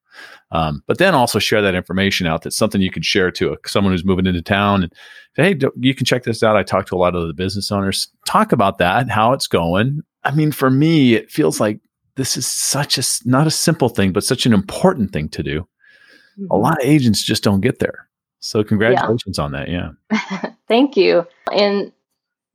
Um, 0.51 0.83
but 0.87 0.97
then 0.97 1.13
also 1.13 1.39
share 1.39 1.61
that 1.61 1.75
information 1.75 2.25
out. 2.25 2.41
That's 2.41 2.57
something 2.57 2.81
you 2.81 2.91
can 2.91 3.03
share 3.03 3.31
to 3.31 3.53
a, 3.53 3.57
someone 3.67 3.93
who's 3.93 4.05
moving 4.05 4.25
into 4.25 4.41
town 4.41 4.83
and 4.83 4.93
say, 5.35 5.53
hey, 5.53 5.59
you 5.79 5.93
can 5.93 6.05
check 6.05 6.23
this 6.23 6.41
out. 6.41 6.57
I 6.57 6.63
talked 6.63 6.87
to 6.89 6.95
a 6.95 6.97
lot 6.97 7.15
of 7.15 7.27
the 7.27 7.33
business 7.33 7.71
owners. 7.71 8.07
Talk 8.25 8.51
about 8.51 8.77
that, 8.79 9.09
how 9.09 9.33
it's 9.33 9.47
going. 9.47 10.01
I 10.23 10.31
mean, 10.31 10.51
for 10.51 10.69
me, 10.69 11.13
it 11.13 11.29
feels 11.29 11.59
like 11.59 11.79
this 12.15 12.35
is 12.35 12.47
such 12.47 12.97
a 12.97 13.03
not 13.25 13.47
a 13.47 13.51
simple 13.51 13.89
thing, 13.89 14.11
but 14.11 14.23
such 14.23 14.45
an 14.45 14.53
important 14.53 15.13
thing 15.13 15.29
to 15.29 15.43
do. 15.43 15.61
Mm-hmm. 16.39 16.51
A 16.51 16.55
lot 16.57 16.81
of 16.81 16.83
agents 16.83 17.23
just 17.23 17.43
don't 17.43 17.61
get 17.61 17.79
there. 17.79 18.06
So 18.39 18.63
congratulations 18.63 19.37
yeah. 19.37 19.43
on 19.43 19.51
that. 19.53 19.69
Yeah. 19.69 20.51
Thank 20.67 20.97
you. 20.97 21.27
And 21.51 21.91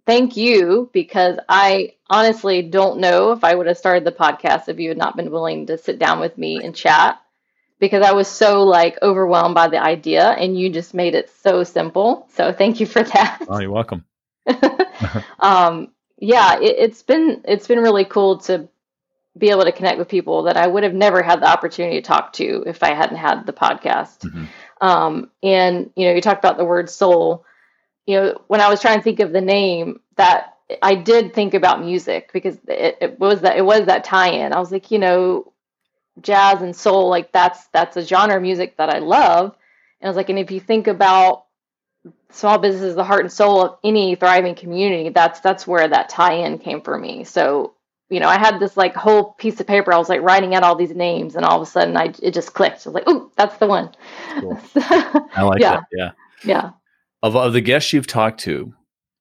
thank 0.07 0.37
you 0.37 0.90
because 0.92 1.38
I 1.49 1.95
honestly 2.11 2.62
don't 2.62 3.01
know 3.01 3.33
if 3.33 3.45
I 3.45 3.55
would 3.55 3.66
have 3.66 3.79
started 3.79 4.05
the 4.05 4.12
podcast 4.12 4.68
if 4.68 4.79
you 4.79 4.88
had 4.88 4.99
not 4.99 5.16
been 5.16 5.31
willing 5.31 5.66
to 5.66 5.79
sit 5.79 5.99
down 5.99 6.21
with 6.21 6.37
me 6.37 6.62
and 6.62 6.75
chat 6.75 7.21
because 7.79 8.05
I 8.05 8.12
was 8.12 8.29
so 8.29 8.62
like 8.62 8.99
overwhelmed 9.03 9.55
by 9.55 9.68
the 9.68 9.83
idea 9.83 10.31
and 10.31 10.59
you 10.59 10.71
just 10.71 10.95
made 10.95 11.14
it 11.14 11.31
so 11.42 11.64
simple. 11.64 12.29
So 12.33 12.53
thank 12.53 12.81
you 12.81 12.87
for 12.87 13.03
that. 13.03 13.45
Oh, 13.49 13.59
you're 13.59 13.71
welcome. 13.71 14.05
um, 15.40 15.90
yeah, 16.18 16.61
it, 16.61 16.77
it's 16.79 17.03
been 17.03 17.42
it's 17.45 17.66
been 17.66 17.81
really 17.81 18.05
cool 18.05 18.38
to 18.40 18.68
be 19.37 19.51
able 19.51 19.64
to 19.64 19.73
connect 19.73 19.99
with 19.99 20.09
people 20.09 20.45
that 20.45 20.57
I 20.57 20.66
would 20.66 20.83
have 20.83 20.95
never 20.95 21.23
had 21.23 21.40
the 21.40 21.51
opportunity 21.51 21.97
to 22.01 22.07
talk 22.07 22.35
to 22.35 22.64
if 22.66 22.83
I 22.83 22.92
hadn't 22.92 23.16
had 23.16 23.47
the 23.47 23.53
podcast. 23.53 24.18
Mm-hmm. 24.18 24.45
Um, 24.83 25.31
and 25.42 25.90
you 25.97 26.07
know, 26.07 26.14
you 26.14 26.21
talked 26.21 26.45
about 26.45 26.59
the 26.59 26.64
word 26.64 26.90
soul. 26.90 27.47
You 28.05 28.16
know, 28.21 28.42
when 28.49 28.61
I 28.61 28.68
was 28.68 28.81
trying 28.81 28.99
to 28.99 29.03
think 29.03 29.21
of 29.21 29.33
the 29.33 29.40
name, 29.40 30.01
that 30.16 30.59
I 30.83 30.97
did 30.97 31.33
think 31.33 31.55
about 31.55 31.81
music 31.81 32.31
because 32.33 32.59
it, 32.66 32.99
it 33.01 33.21
was 33.21 33.42
that 33.42 33.57
it 33.57 33.64
was 33.64 33.87
that 33.87 34.05
tie-in. 34.05 34.53
I 34.53 34.59
was 34.59 34.73
like, 34.73 34.90
you 34.90 34.99
know, 34.99 35.53
jazz 36.21 36.62
and 36.62 36.75
soul, 36.75 37.09
like 37.09 37.33
that's 37.33 37.66
that's 37.68 37.97
a 37.97 38.05
genre 38.05 38.37
of 38.37 38.42
music 38.42 38.77
that 38.77 38.90
I 38.90 38.99
love. 38.99 39.57
And 40.01 40.09
I 40.09 40.11
was 40.11 40.16
like, 40.16 40.29
and 40.29 40.38
if 40.38 40.51
you 40.51 40.59
think 40.59 40.88
about 40.88 41.45
small 42.31 42.59
business 42.59 42.83
is 42.83 42.95
the 42.97 43.05
heart 43.05 43.21
and 43.21 43.33
soul 43.33 43.64
of 43.64 43.79
any 43.85 44.16
thriving 44.16 44.57
community, 44.57 45.11
that's 45.11 45.38
that's 45.38 45.64
where 45.64 45.87
that 45.87 46.09
tie-in 46.09 46.59
came 46.59 46.83
for 46.83 46.99
me. 46.99 47.23
So 47.23 47.75
you 48.12 48.20
know, 48.20 48.29
I 48.29 48.38
had 48.38 48.61
this 48.61 48.77
like 48.77 48.94
whole 48.94 49.33
piece 49.33 49.59
of 49.59 49.66
paper. 49.66 49.92
I 49.92 49.96
was 49.96 50.11
like 50.11 50.20
writing 50.20 50.55
out 50.55 50.62
all 50.62 50.77
these 50.77 50.94
names, 50.94 51.35
and 51.35 51.46
all 51.46 51.57
of 51.57 51.66
a 51.66 51.70
sudden, 51.70 51.96
I 51.96 52.12
it 52.22 52.35
just 52.35 52.53
clicked. 52.53 52.87
I 52.87 52.90
was 52.90 52.94
like, 52.94 53.09
"Ooh, 53.09 53.31
that's 53.37 53.57
the 53.57 53.66
one." 53.66 53.90
Cool. 54.38 54.61
I 54.77 55.42
like 55.42 55.61
yeah. 55.61 55.77
that. 55.77 55.85
Yeah, 55.92 56.11
yeah. 56.44 56.70
Of 57.22 57.35
of 57.37 57.55
the 57.55 57.62
guests 57.62 57.92
you've 57.94 58.07
talked 58.07 58.40
to, 58.40 58.75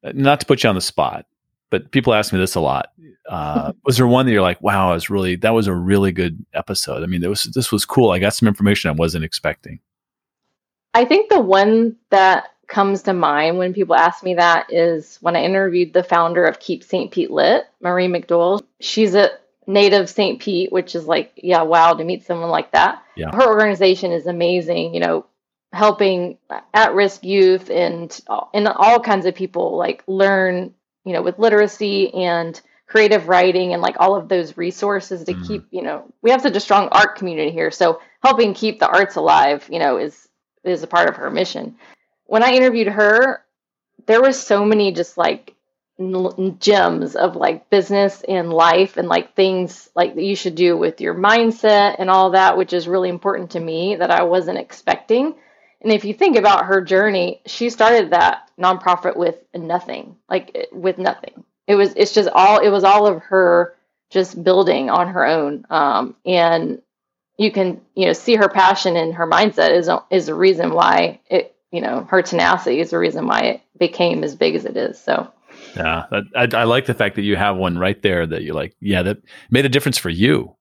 not 0.04 0.42
to 0.42 0.46
put 0.46 0.64
you 0.64 0.70
on 0.70 0.76
the 0.76 0.82
spot, 0.82 1.26
but 1.70 1.92
people 1.92 2.14
ask 2.14 2.34
me 2.34 2.40
this 2.40 2.56
a 2.56 2.60
lot. 2.60 2.92
Uh, 3.30 3.72
was 3.86 3.96
there 3.96 4.08
one 4.08 4.26
that 4.26 4.34
you're 4.34 4.42
like, 4.42 4.62
"Wow, 4.62 4.92
I 4.92 4.94
was 4.94 5.10
really 5.10 5.38
that 5.38 5.54
was 5.54 5.68
a 5.68 5.74
really 5.74 6.12
good 6.12 6.46
episode"? 6.54 7.02
I 7.02 7.06
mean, 7.06 7.28
was 7.30 7.44
this 7.44 7.72
was 7.72 7.86
cool. 7.86 8.12
I 8.12 8.20
got 8.20 8.34
some 8.34 8.50
information 8.50 8.90
I 8.90 8.94
wasn't 8.94 9.24
expecting. 9.24 9.80
I 10.94 11.06
think 11.06 11.30
the 11.30 11.40
one 11.40 11.96
that 12.10 12.50
comes 12.72 13.04
to 13.04 13.14
mind 13.14 13.58
when 13.58 13.74
people 13.74 13.96
ask 13.96 14.24
me 14.24 14.36
that 14.36 14.72
is 14.72 15.18
when 15.22 15.36
I 15.36 15.44
interviewed 15.44 15.94
the 15.94 16.04
founder 16.04 16.46
of 16.46 16.60
Keep 16.60 16.84
St. 16.84 17.12
Pete 17.12 17.30
Lit, 17.30 17.66
Maureen 17.82 18.12
McDole. 18.12 18.64
She's 18.80 19.14
a 19.14 19.30
native 19.68 20.10
St. 20.10 20.42
Pete, 20.42 20.72
which 20.72 20.96
is 20.96 21.06
like, 21.06 21.34
yeah, 21.36 21.64
wow, 21.64 21.94
to 21.94 22.04
meet 22.04 22.26
someone 22.26 22.50
like 22.50 22.72
that. 22.72 23.04
Yeah. 23.16 23.36
Her 23.36 23.46
organization 23.46 24.14
is 24.14 24.26
amazing, 24.26 24.94
you 24.94 25.02
know, 25.02 25.26
helping 25.74 26.38
at-risk 26.74 27.24
youth 27.24 27.70
and 27.70 28.20
and 28.54 28.68
all 28.68 29.00
kinds 29.00 29.26
of 29.26 29.36
people 29.36 29.78
like 29.78 30.04
learn, 30.08 30.74
you 31.06 31.14
know, 31.14 31.22
with 31.22 31.40
literacy 31.40 32.14
and 32.14 32.60
creative 32.88 33.28
writing 33.28 33.74
and 33.74 33.82
like 33.82 33.96
all 34.00 34.16
of 34.16 34.28
those 34.30 34.58
resources 34.58 35.24
to 35.26 35.34
mm. 35.34 35.48
keep, 35.48 35.66
you 35.72 35.82
know, 35.82 36.12
we 36.22 36.32
have 36.32 36.42
such 36.42 36.56
a 36.56 36.60
strong 36.60 36.88
art 36.92 37.16
community 37.16 37.52
here. 37.52 37.72
So 37.72 38.02
helping 38.24 38.54
keep 38.54 38.80
the 38.80 38.88
arts 38.88 39.16
alive, 39.16 39.68
you 39.70 39.80
know, 39.80 39.98
is 39.98 40.30
is 40.64 40.84
a 40.84 40.88
part 40.88 41.10
of 41.10 41.18
her 41.18 41.30
mission 41.30 41.76
when 42.32 42.44
I 42.44 42.54
interviewed 42.54 42.88
her, 42.88 43.44
there 44.06 44.22
was 44.22 44.42
so 44.42 44.64
many 44.64 44.94
just 44.94 45.18
like 45.18 45.54
gems 46.60 47.18
of 47.18 47.36
like 47.36 47.70
business 47.70 48.24
and 48.26 48.54
life 48.54 48.96
and 48.96 49.10
like 49.10 49.36
things 49.36 49.90
like 49.98 50.16
that 50.16 50.24
you 50.24 50.38
should 50.38 50.56
do 50.56 50.78
with 50.78 51.02
your 51.02 51.14
mindset 51.14 51.98
and 52.00 52.10
all 52.10 52.30
that, 52.30 52.56
which 52.58 52.72
is 52.72 52.88
really 52.88 53.10
important 53.10 53.52
to 53.52 53.60
me 53.60 53.98
that 53.98 54.12
I 54.12 54.24
wasn't 54.24 54.60
expecting. 54.60 55.36
And 55.82 55.92
if 55.92 56.06
you 56.06 56.14
think 56.14 56.38
about 56.38 56.68
her 56.68 56.80
journey, 56.80 57.42
she 57.48 57.70
started 57.70 58.12
that 58.12 58.50
nonprofit 58.58 59.18
with 59.18 59.36
nothing, 59.54 60.16
like 60.30 60.70
with 60.72 60.98
nothing. 60.98 61.44
It 61.68 61.76
was, 61.76 61.94
it's 61.98 62.14
just 62.14 62.30
all, 62.30 62.60
it 62.60 62.70
was 62.70 62.86
all 62.86 63.08
of 63.08 63.24
her 63.24 63.76
just 64.10 64.42
building 64.42 64.90
on 64.90 65.10
her 65.10 65.26
own. 65.26 65.66
Um, 65.70 66.16
and 66.26 66.82
you 67.38 67.52
can, 67.52 67.82
you 67.94 68.06
know, 68.06 68.14
see 68.14 68.36
her 68.36 68.48
passion 68.48 68.96
and 68.96 69.16
her 69.16 69.28
mindset 69.28 69.78
is, 69.78 69.90
is 70.10 70.30
a 70.30 70.34
reason 70.34 70.74
why 70.74 71.20
it 71.30 71.58
you 71.72 71.82
know, 71.82 72.06
her 72.10 72.22
tenacity 72.22 72.80
is 72.80 72.92
the 72.92 73.00
reason 73.00 73.28
why 73.28 73.42
it 73.42 73.62
became 73.78 74.24
as 74.24 74.36
big 74.36 74.56
as 74.56 74.66
it 74.66 74.76
is. 74.78 75.00
So, 75.00 75.32
yeah, 75.76 76.06
I, 76.36 76.48
I 76.54 76.64
like 76.66 76.86
the 76.86 76.94
fact 76.94 77.16
that 77.16 77.24
you 77.24 77.36
have 77.36 77.58
one 77.58 77.78
right 77.78 78.02
there 78.02 78.28
that 78.28 78.44
you're 78.44 78.56
like, 78.56 78.76
yeah, 78.80 79.04
that 79.04 79.18
made 79.50 79.66
a 79.66 79.70
difference 79.70 79.98
for 79.98 80.10
you. 80.10 80.56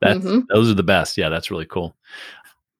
That's 0.00 0.24
mm-hmm. 0.24 0.40
those 0.48 0.70
are 0.70 0.74
the 0.74 0.82
best. 0.82 1.16
Yeah, 1.16 1.28
that's 1.28 1.50
really 1.50 1.66
cool. 1.66 1.96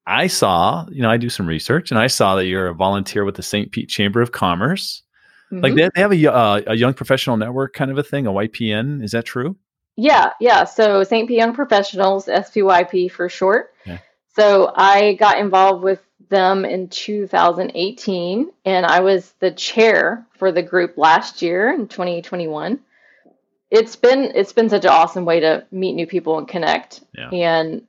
I 0.05 0.27
saw, 0.27 0.85
you 0.89 1.01
know, 1.01 1.09
I 1.09 1.17
do 1.17 1.29
some 1.29 1.47
research 1.47 1.91
and 1.91 1.99
I 1.99 2.07
saw 2.07 2.35
that 2.35 2.45
you're 2.45 2.67
a 2.67 2.73
volunteer 2.73 3.25
with 3.25 3.35
the 3.35 3.43
St. 3.43 3.71
Pete 3.71 3.89
Chamber 3.89 4.21
of 4.21 4.31
Commerce. 4.31 5.03
Mm-hmm. 5.51 5.63
Like 5.63 5.75
they, 5.75 5.89
they 5.93 6.01
have 6.01 6.13
a, 6.13 6.33
uh, 6.33 6.61
a 6.67 6.75
young 6.75 6.93
professional 6.93 7.37
network 7.37 7.73
kind 7.73 7.91
of 7.91 7.97
a 7.97 8.03
thing, 8.03 8.25
a 8.25 8.31
YPN. 8.31 9.03
Is 9.03 9.11
that 9.11 9.25
true? 9.25 9.57
Yeah, 9.97 10.31
yeah. 10.39 10.63
So 10.63 11.03
St. 11.03 11.27
Pete 11.27 11.37
Young 11.37 11.53
Professionals, 11.53 12.27
SPYP 12.27 13.11
for 13.11 13.27
short. 13.27 13.73
Yeah. 13.85 13.97
So 14.35 14.71
I 14.75 15.15
got 15.15 15.39
involved 15.39 15.83
with 15.83 15.99
them 16.29 16.65
in 16.65 16.89
2018, 16.89 18.51
and 18.65 18.85
I 18.85 18.99
was 19.01 19.33
the 19.39 19.51
chair 19.51 20.25
for 20.37 20.51
the 20.51 20.63
group 20.63 20.97
last 20.97 21.41
year 21.41 21.71
in 21.73 21.87
2021. 21.87 22.79
It's 23.69 23.95
been 23.95 24.31
it's 24.35 24.53
been 24.53 24.69
such 24.69 24.85
an 24.85 24.91
awesome 24.91 25.25
way 25.25 25.41
to 25.41 25.65
meet 25.71 25.93
new 25.93 26.07
people 26.07 26.37
and 26.37 26.47
connect. 26.47 27.01
Yeah. 27.13 27.29
And 27.29 27.87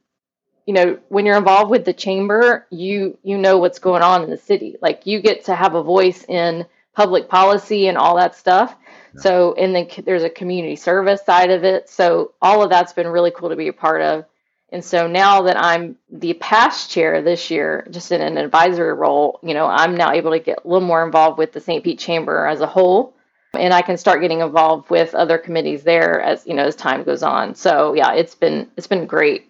you 0.67 0.75
know, 0.75 0.99
when 1.09 1.25
you're 1.25 1.39
involved 1.39 1.71
with 1.71 1.85
the 1.85 1.93
chamber, 1.93 2.67
you 2.71 3.17
you 3.23 3.39
know 3.39 3.59
what's 3.59 3.79
going 3.79 4.03
on 4.03 4.25
in 4.25 4.31
the 4.31 4.37
city. 4.37 4.77
Like 4.83 5.07
you 5.07 5.21
get 5.21 5.45
to 5.47 5.55
have 5.55 5.75
a 5.75 5.83
voice 5.83 6.25
in 6.29 6.67
public 6.95 7.29
policy 7.29 7.87
and 7.87 7.97
all 7.97 8.17
that 8.17 8.35
stuff. 8.35 8.75
Yeah. 9.15 9.21
So, 9.21 9.55
and 9.55 9.75
then 9.75 9.89
there's 10.05 10.25
a 10.25 10.31
community 10.31 10.75
service 10.75 11.23
side 11.25 11.51
of 11.51 11.63
it. 11.63 11.89
So, 11.89 12.33
all 12.43 12.63
of 12.63 12.71
that's 12.71 12.93
been 12.93 13.07
really 13.07 13.31
cool 13.31 13.51
to 13.51 13.57
be 13.57 13.69
a 13.69 13.73
part 13.73 14.03
of. 14.03 14.25
And 14.71 14.85
so 14.85 15.07
now 15.07 15.43
that 15.43 15.57
I'm 15.59 15.97
the 16.11 16.35
past 16.35 16.91
chair 16.91 17.23
this 17.23 17.51
year, 17.51 17.87
just 17.91 18.13
in 18.13 18.21
an 18.21 18.37
advisory 18.37 18.93
role, 18.93 19.41
you 19.43 19.55
know, 19.55 19.67
I'm 19.67 19.95
now 19.95 20.13
able 20.13 20.33
to 20.33 20.39
get 20.39 20.65
a 20.65 20.69
little 20.69 20.87
more 20.87 21.05
involved 21.05 21.39
with 21.39 21.53
the 21.53 21.61
St. 21.61 21.83
Pete 21.83 21.99
Chamber 21.99 22.47
as 22.47 22.61
a 22.61 22.67
whole. 22.67 23.15
And 23.55 23.73
I 23.73 23.81
can 23.81 23.97
start 23.97 24.21
getting 24.21 24.41
involved 24.41 24.91
with 24.91 25.15
other 25.15 25.39
committees 25.39 25.83
there 25.83 26.21
as 26.21 26.47
you 26.47 26.53
know 26.53 26.67
as 26.67 26.77
time 26.77 27.03
goes 27.03 27.23
on. 27.23 27.55
So 27.55 27.95
yeah, 27.95 28.13
it's 28.13 28.35
been 28.35 28.71
it's 28.77 28.87
been 28.87 29.07
great. 29.07 29.49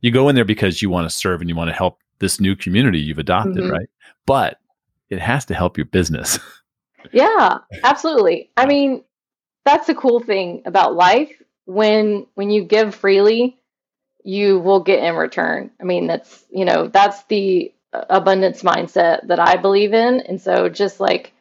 You 0.00 0.12
go 0.12 0.28
in 0.28 0.36
there 0.36 0.44
because 0.44 0.80
you 0.80 0.88
want 0.88 1.10
to 1.10 1.14
serve 1.14 1.40
and 1.40 1.50
you 1.50 1.56
want 1.56 1.68
to 1.68 1.74
help 1.74 1.98
this 2.20 2.38
new 2.38 2.54
community 2.54 3.00
you've 3.00 3.18
adopted, 3.18 3.56
mm-hmm. 3.56 3.72
right? 3.72 3.90
But 4.24 4.58
it 5.10 5.18
has 5.18 5.44
to 5.46 5.54
help 5.54 5.76
your 5.76 5.86
business. 5.86 6.38
yeah, 7.12 7.58
absolutely. 7.82 8.50
I 8.56 8.66
mean, 8.66 9.02
that's 9.64 9.88
the 9.88 9.96
cool 9.96 10.20
thing 10.20 10.62
about 10.64 10.94
life 10.94 11.32
when 11.64 12.26
when 12.34 12.50
you 12.50 12.62
give 12.62 12.94
freely 12.94 13.57
you 14.28 14.58
will 14.58 14.80
get 14.80 15.02
in 15.02 15.14
return. 15.16 15.70
I 15.80 15.84
mean, 15.84 16.06
that's, 16.06 16.44
you 16.50 16.66
know, 16.66 16.88
that's 16.88 17.24
the 17.24 17.72
abundance 17.94 18.62
mindset 18.62 19.26
that 19.28 19.40
I 19.40 19.56
believe 19.56 19.94
in. 19.94 20.20
And 20.20 20.38
so 20.38 20.68
just 20.68 21.00
like, 21.00 21.32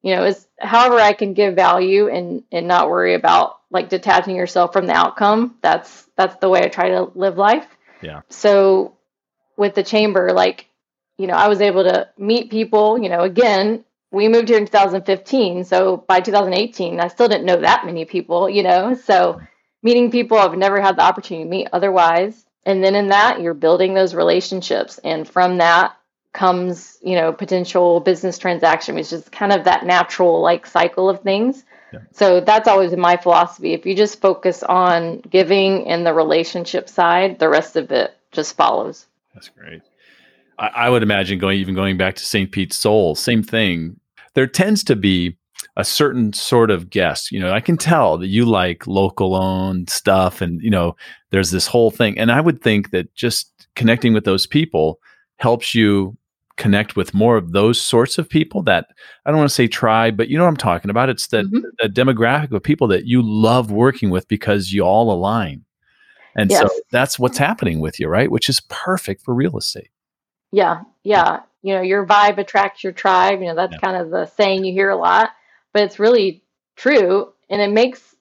you 0.00 0.16
know, 0.16 0.24
is 0.24 0.46
however 0.58 0.94
I 0.94 1.12
can 1.12 1.34
give 1.34 1.54
value 1.54 2.08
and 2.08 2.42
and 2.50 2.66
not 2.66 2.88
worry 2.88 3.12
about 3.12 3.58
like 3.70 3.90
detaching 3.90 4.36
yourself 4.36 4.72
from 4.72 4.86
the 4.86 4.94
outcome. 4.94 5.58
That's 5.60 6.08
that's 6.16 6.36
the 6.36 6.48
way 6.48 6.60
I 6.62 6.68
try 6.68 6.88
to 6.88 7.10
live 7.14 7.36
life. 7.36 7.66
Yeah. 8.00 8.22
So 8.30 8.96
with 9.58 9.74
the 9.74 9.82
chamber, 9.82 10.32
like, 10.32 10.66
you 11.18 11.26
know, 11.26 11.34
I 11.34 11.48
was 11.48 11.60
able 11.60 11.84
to 11.84 12.08
meet 12.16 12.50
people, 12.50 12.98
you 12.98 13.10
know, 13.10 13.20
again, 13.20 13.84
we 14.10 14.28
moved 14.28 14.48
here 14.48 14.56
in 14.56 14.64
2015. 14.64 15.64
So 15.64 15.98
by 16.08 16.20
2018, 16.20 17.00
I 17.00 17.08
still 17.08 17.28
didn't 17.28 17.44
know 17.44 17.60
that 17.60 17.84
many 17.84 18.06
people, 18.06 18.48
you 18.48 18.62
know. 18.62 18.94
So 18.94 19.42
meeting 19.82 20.10
people 20.10 20.38
I've 20.38 20.56
never 20.56 20.80
had 20.80 20.96
the 20.96 21.02
opportunity 21.02 21.44
to 21.44 21.50
meet 21.50 21.68
otherwise. 21.72 22.44
And 22.64 22.84
then 22.84 22.94
in 22.94 23.08
that, 23.08 23.40
you're 23.40 23.54
building 23.54 23.94
those 23.94 24.14
relationships. 24.14 24.98
And 25.02 25.26
from 25.26 25.58
that 25.58 25.96
comes, 26.32 26.98
you 27.02 27.16
know, 27.16 27.32
potential 27.32 28.00
business 28.00 28.38
transaction, 28.38 28.94
which 28.94 29.12
is 29.12 29.28
kind 29.30 29.52
of 29.52 29.64
that 29.64 29.84
natural 29.84 30.40
like 30.40 30.66
cycle 30.66 31.08
of 31.08 31.22
things. 31.22 31.64
Yeah. 31.92 32.00
So 32.12 32.40
that's 32.40 32.68
always 32.68 32.94
my 32.94 33.16
philosophy. 33.16 33.72
If 33.72 33.84
you 33.84 33.96
just 33.96 34.20
focus 34.20 34.62
on 34.62 35.20
giving 35.20 35.88
and 35.88 36.06
the 36.06 36.14
relationship 36.14 36.88
side, 36.88 37.38
the 37.38 37.48
rest 37.48 37.76
of 37.76 37.90
it 37.90 38.14
just 38.30 38.56
follows. 38.56 39.06
That's 39.34 39.48
great. 39.48 39.82
I, 40.58 40.68
I 40.68 40.90
would 40.90 41.02
imagine 41.02 41.38
going 41.38 41.58
even 41.58 41.74
going 41.74 41.96
back 41.96 42.14
to 42.16 42.24
St. 42.24 42.52
Pete's 42.52 42.76
Soul, 42.76 43.14
same 43.16 43.42
thing. 43.42 43.98
There 44.34 44.46
tends 44.46 44.84
to 44.84 44.94
be 44.94 45.36
a 45.76 45.84
certain 45.84 46.32
sort 46.32 46.70
of 46.70 46.90
guest. 46.90 47.30
You 47.32 47.40
know, 47.40 47.52
I 47.52 47.60
can 47.60 47.76
tell 47.76 48.18
that 48.18 48.26
you 48.26 48.44
like 48.44 48.86
local 48.86 49.34
owned 49.34 49.90
stuff 49.90 50.40
and, 50.40 50.60
you 50.60 50.70
know, 50.70 50.96
there's 51.30 51.50
this 51.50 51.66
whole 51.66 51.90
thing. 51.90 52.18
And 52.18 52.30
I 52.30 52.40
would 52.40 52.62
think 52.62 52.90
that 52.90 53.14
just 53.14 53.68
connecting 53.76 54.12
with 54.12 54.24
those 54.24 54.46
people 54.46 54.98
helps 55.36 55.74
you 55.74 56.16
connect 56.56 56.94
with 56.94 57.14
more 57.14 57.38
of 57.38 57.52
those 57.52 57.80
sorts 57.80 58.18
of 58.18 58.28
people 58.28 58.62
that 58.62 58.88
I 59.24 59.30
don't 59.30 59.38
want 59.38 59.48
to 59.48 59.54
say 59.54 59.66
tribe, 59.66 60.16
but 60.16 60.28
you 60.28 60.36
know 60.36 60.44
what 60.44 60.50
I'm 60.50 60.56
talking 60.56 60.90
about. 60.90 61.08
It's 61.08 61.28
that 61.28 61.46
mm-hmm. 61.46 61.86
demographic 61.86 62.52
of 62.52 62.62
people 62.62 62.88
that 62.88 63.06
you 63.06 63.22
love 63.22 63.70
working 63.70 64.10
with 64.10 64.28
because 64.28 64.72
you 64.72 64.82
all 64.82 65.10
align. 65.10 65.64
And 66.36 66.50
yes. 66.50 66.60
so 66.60 66.68
that's 66.92 67.18
what's 67.18 67.38
happening 67.38 67.80
with 67.80 67.98
you, 67.98 68.08
right? 68.08 68.30
Which 68.30 68.48
is 68.48 68.60
perfect 68.68 69.22
for 69.22 69.34
real 69.34 69.56
estate. 69.56 69.88
Yeah. 70.52 70.82
Yeah. 71.02 71.40
You 71.62 71.74
know, 71.74 71.80
your 71.80 72.06
vibe 72.06 72.38
attracts 72.38 72.84
your 72.84 72.92
tribe. 72.92 73.40
You 73.40 73.46
know, 73.46 73.54
that's 73.54 73.72
yeah. 73.72 73.78
kind 73.78 73.96
of 73.96 74.10
the 74.10 74.26
saying 74.26 74.64
you 74.64 74.72
hear 74.72 74.90
a 74.90 74.96
lot 74.96 75.30
but 75.72 75.82
it's 75.82 75.98
really 75.98 76.42
true. 76.76 77.32
And 77.48 77.60
it 77.60 77.70
makes 77.70 78.14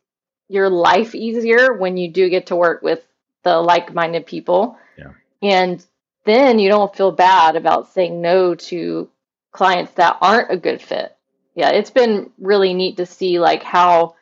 your 0.48 0.70
life 0.70 1.14
easier 1.14 1.74
when 1.74 1.98
you 1.98 2.10
do 2.12 2.30
get 2.30 2.48
to 2.48 2.56
work 2.56 2.82
with 2.82 3.02
the 3.44 3.58
like 3.58 3.94
minded 3.94 4.26
people. 4.26 4.78
Yeah. 4.98 5.12
And 5.42 5.86
then 6.26 6.60
you 6.60 6.70
don't 6.70 6.96
feel 6.96 7.12
bad 7.12 7.56
about 7.56 7.94
saying 7.94 8.22
no 8.22 8.56
to 8.56 9.10
clients 9.52 9.94
that 9.94 10.18
aren't 10.22 10.52
a 10.52 10.58
good 10.58 10.82
fit. 10.82 11.16
Yeah, 11.56 11.70
it's 11.70 11.92
been 11.92 12.32
really 12.40 12.74
neat 12.74 12.98
to 12.98 13.06
see 13.06 13.40
like 13.40 13.64
how 13.64 14.16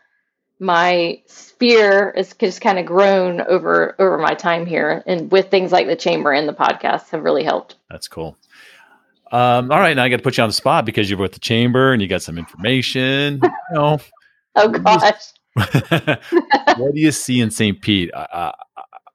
my 0.59 1.21
sphere 1.25 2.09
is 2.09 2.33
just 2.33 2.61
kind 2.61 2.79
of 2.79 2.85
grown 2.85 3.41
over 3.41 3.95
over 3.99 4.17
my 4.17 4.33
time 4.33 4.65
here 4.65 5.03
and 5.05 5.31
with 5.31 5.51
things 5.51 5.71
like 5.71 5.87
the 5.87 5.95
chamber 5.95 6.31
and 6.31 6.47
the 6.47 6.53
podcast 6.53 7.09
have 7.09 7.23
really 7.23 7.43
helped 7.43 7.75
that's 7.89 8.07
cool 8.07 8.35
um, 9.31 9.71
all 9.71 9.79
right 9.79 9.95
now 9.95 10.03
i 10.03 10.09
got 10.09 10.17
to 10.17 10.23
put 10.23 10.37
you 10.37 10.43
on 10.43 10.49
the 10.49 10.53
spot 10.53 10.85
because 10.85 11.09
you're 11.09 11.19
with 11.19 11.33
the 11.33 11.39
chamber 11.39 11.93
and 11.93 12.01
you 12.01 12.07
got 12.07 12.21
some 12.21 12.37
information 12.37 13.39
you 13.43 13.49
know? 13.73 13.99
Oh 14.55 14.69
gosh. 14.69 15.23
What 16.77 16.93
do 16.93 16.99
you 16.99 17.11
see 17.11 17.41
in 17.41 17.49
st 17.49 17.81
pete 17.81 18.11
uh, 18.13 18.51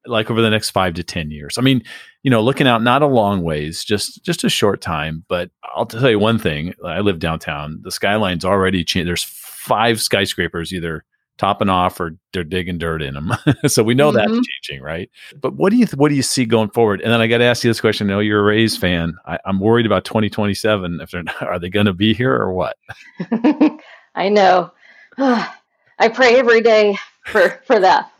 like 0.07 0.31
over 0.31 0.41
the 0.43 0.51
next 0.51 0.71
five 0.71 0.95
to 0.95 1.05
ten 1.05 1.31
years? 1.31 1.59
I 1.59 1.61
mean 1.61 1.83
you 2.23 2.31
know 2.31 2.41
looking 2.41 2.67
out 2.67 2.83
not 2.83 3.03
a 3.03 3.07
long 3.07 3.43
ways 3.43 3.85
just 3.85 4.25
just 4.25 4.45
a 4.45 4.49
short 4.49 4.81
time 4.81 5.25
but 5.29 5.51
i'll 5.75 5.87
tell 5.87 6.11
you 6.11 6.19
one 6.19 6.39
thing 6.39 6.75
i 6.85 7.01
live 7.01 7.19
downtown 7.19 7.81
the 7.83 7.91
skyline's 7.91 8.45
already 8.45 8.85
changed 8.85 9.09
there's 9.09 9.25
five 9.25 10.01
skyscrapers 10.01 10.73
either 10.73 11.05
topping 11.43 11.69
off 11.69 11.99
or 11.99 12.17
they're 12.33 12.45
digging 12.45 12.79
dirt 12.79 13.03
in 13.03 13.15
them. 13.15 13.33
so 13.67 13.83
we 13.83 13.95
know 13.95 14.13
mm-hmm. 14.13 14.33
that's 14.33 14.47
changing, 14.47 14.81
right? 14.81 15.11
But 15.41 15.55
what 15.55 15.71
do 15.71 15.77
you 15.77 15.87
what 15.97 16.09
do 16.09 16.15
you 16.15 16.23
see 16.23 16.45
going 16.45 16.71
forward? 16.71 17.01
And 17.01 17.13
then 17.13 17.21
I 17.21 17.27
got 17.27 17.39
to 17.39 17.45
ask 17.45 17.65
you 17.65 17.71
this 17.71 17.81
question. 17.81 18.09
I 18.09 18.15
know 18.15 18.21
you're 18.21 18.39
a 18.39 18.45
Rays 18.45 18.77
fan. 18.77 19.17
I, 19.27 19.41
am 19.45 19.59
worried 19.59 19.85
about 19.85 20.05
2027. 20.05 21.01
If 21.01 21.11
they're 21.11 21.25
not, 21.25 21.43
are 21.43 21.59
they 21.59 21.69
going 21.69 21.87
to 21.87 21.93
be 21.93 22.15
here 22.15 22.33
or 22.33 22.53
what? 22.53 22.77
I 24.15 24.29
know. 24.29 24.71
I 25.19 26.09
pray 26.15 26.37
every 26.37 26.61
day 26.61 26.97
for 27.27 27.61
for 27.67 27.81
that. 27.81 28.13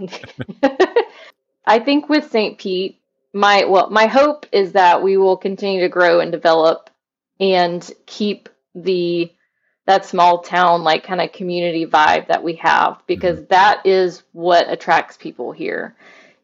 I 1.67 1.79
think 1.79 2.09
with 2.09 2.29
St. 2.29 2.59
Pete, 2.59 3.01
my 3.33 3.65
well, 3.65 3.89
my 3.91 4.07
hope 4.07 4.47
is 4.51 4.73
that 4.73 5.01
we 5.01 5.17
will 5.17 5.37
continue 5.37 5.81
to 5.81 5.89
grow 5.89 6.19
and 6.19 6.33
develop 6.33 6.91
and 7.39 7.89
keep 8.07 8.49
the 8.75 9.31
that 9.87 10.05
small 10.07 10.43
town 10.43 10.83
like 10.83 11.05
kind 11.05 11.21
of 11.21 11.33
community 11.33 11.87
vibe 11.87 12.29
that 12.29 12.45
we 12.45 12.55
have 12.55 13.03
because 13.07 13.39
mm-hmm. 13.39 13.49
that 13.49 13.85
is 13.85 14.23
what 14.33 14.71
attracts 14.71 15.17
people 15.17 15.53
here. 15.53 15.97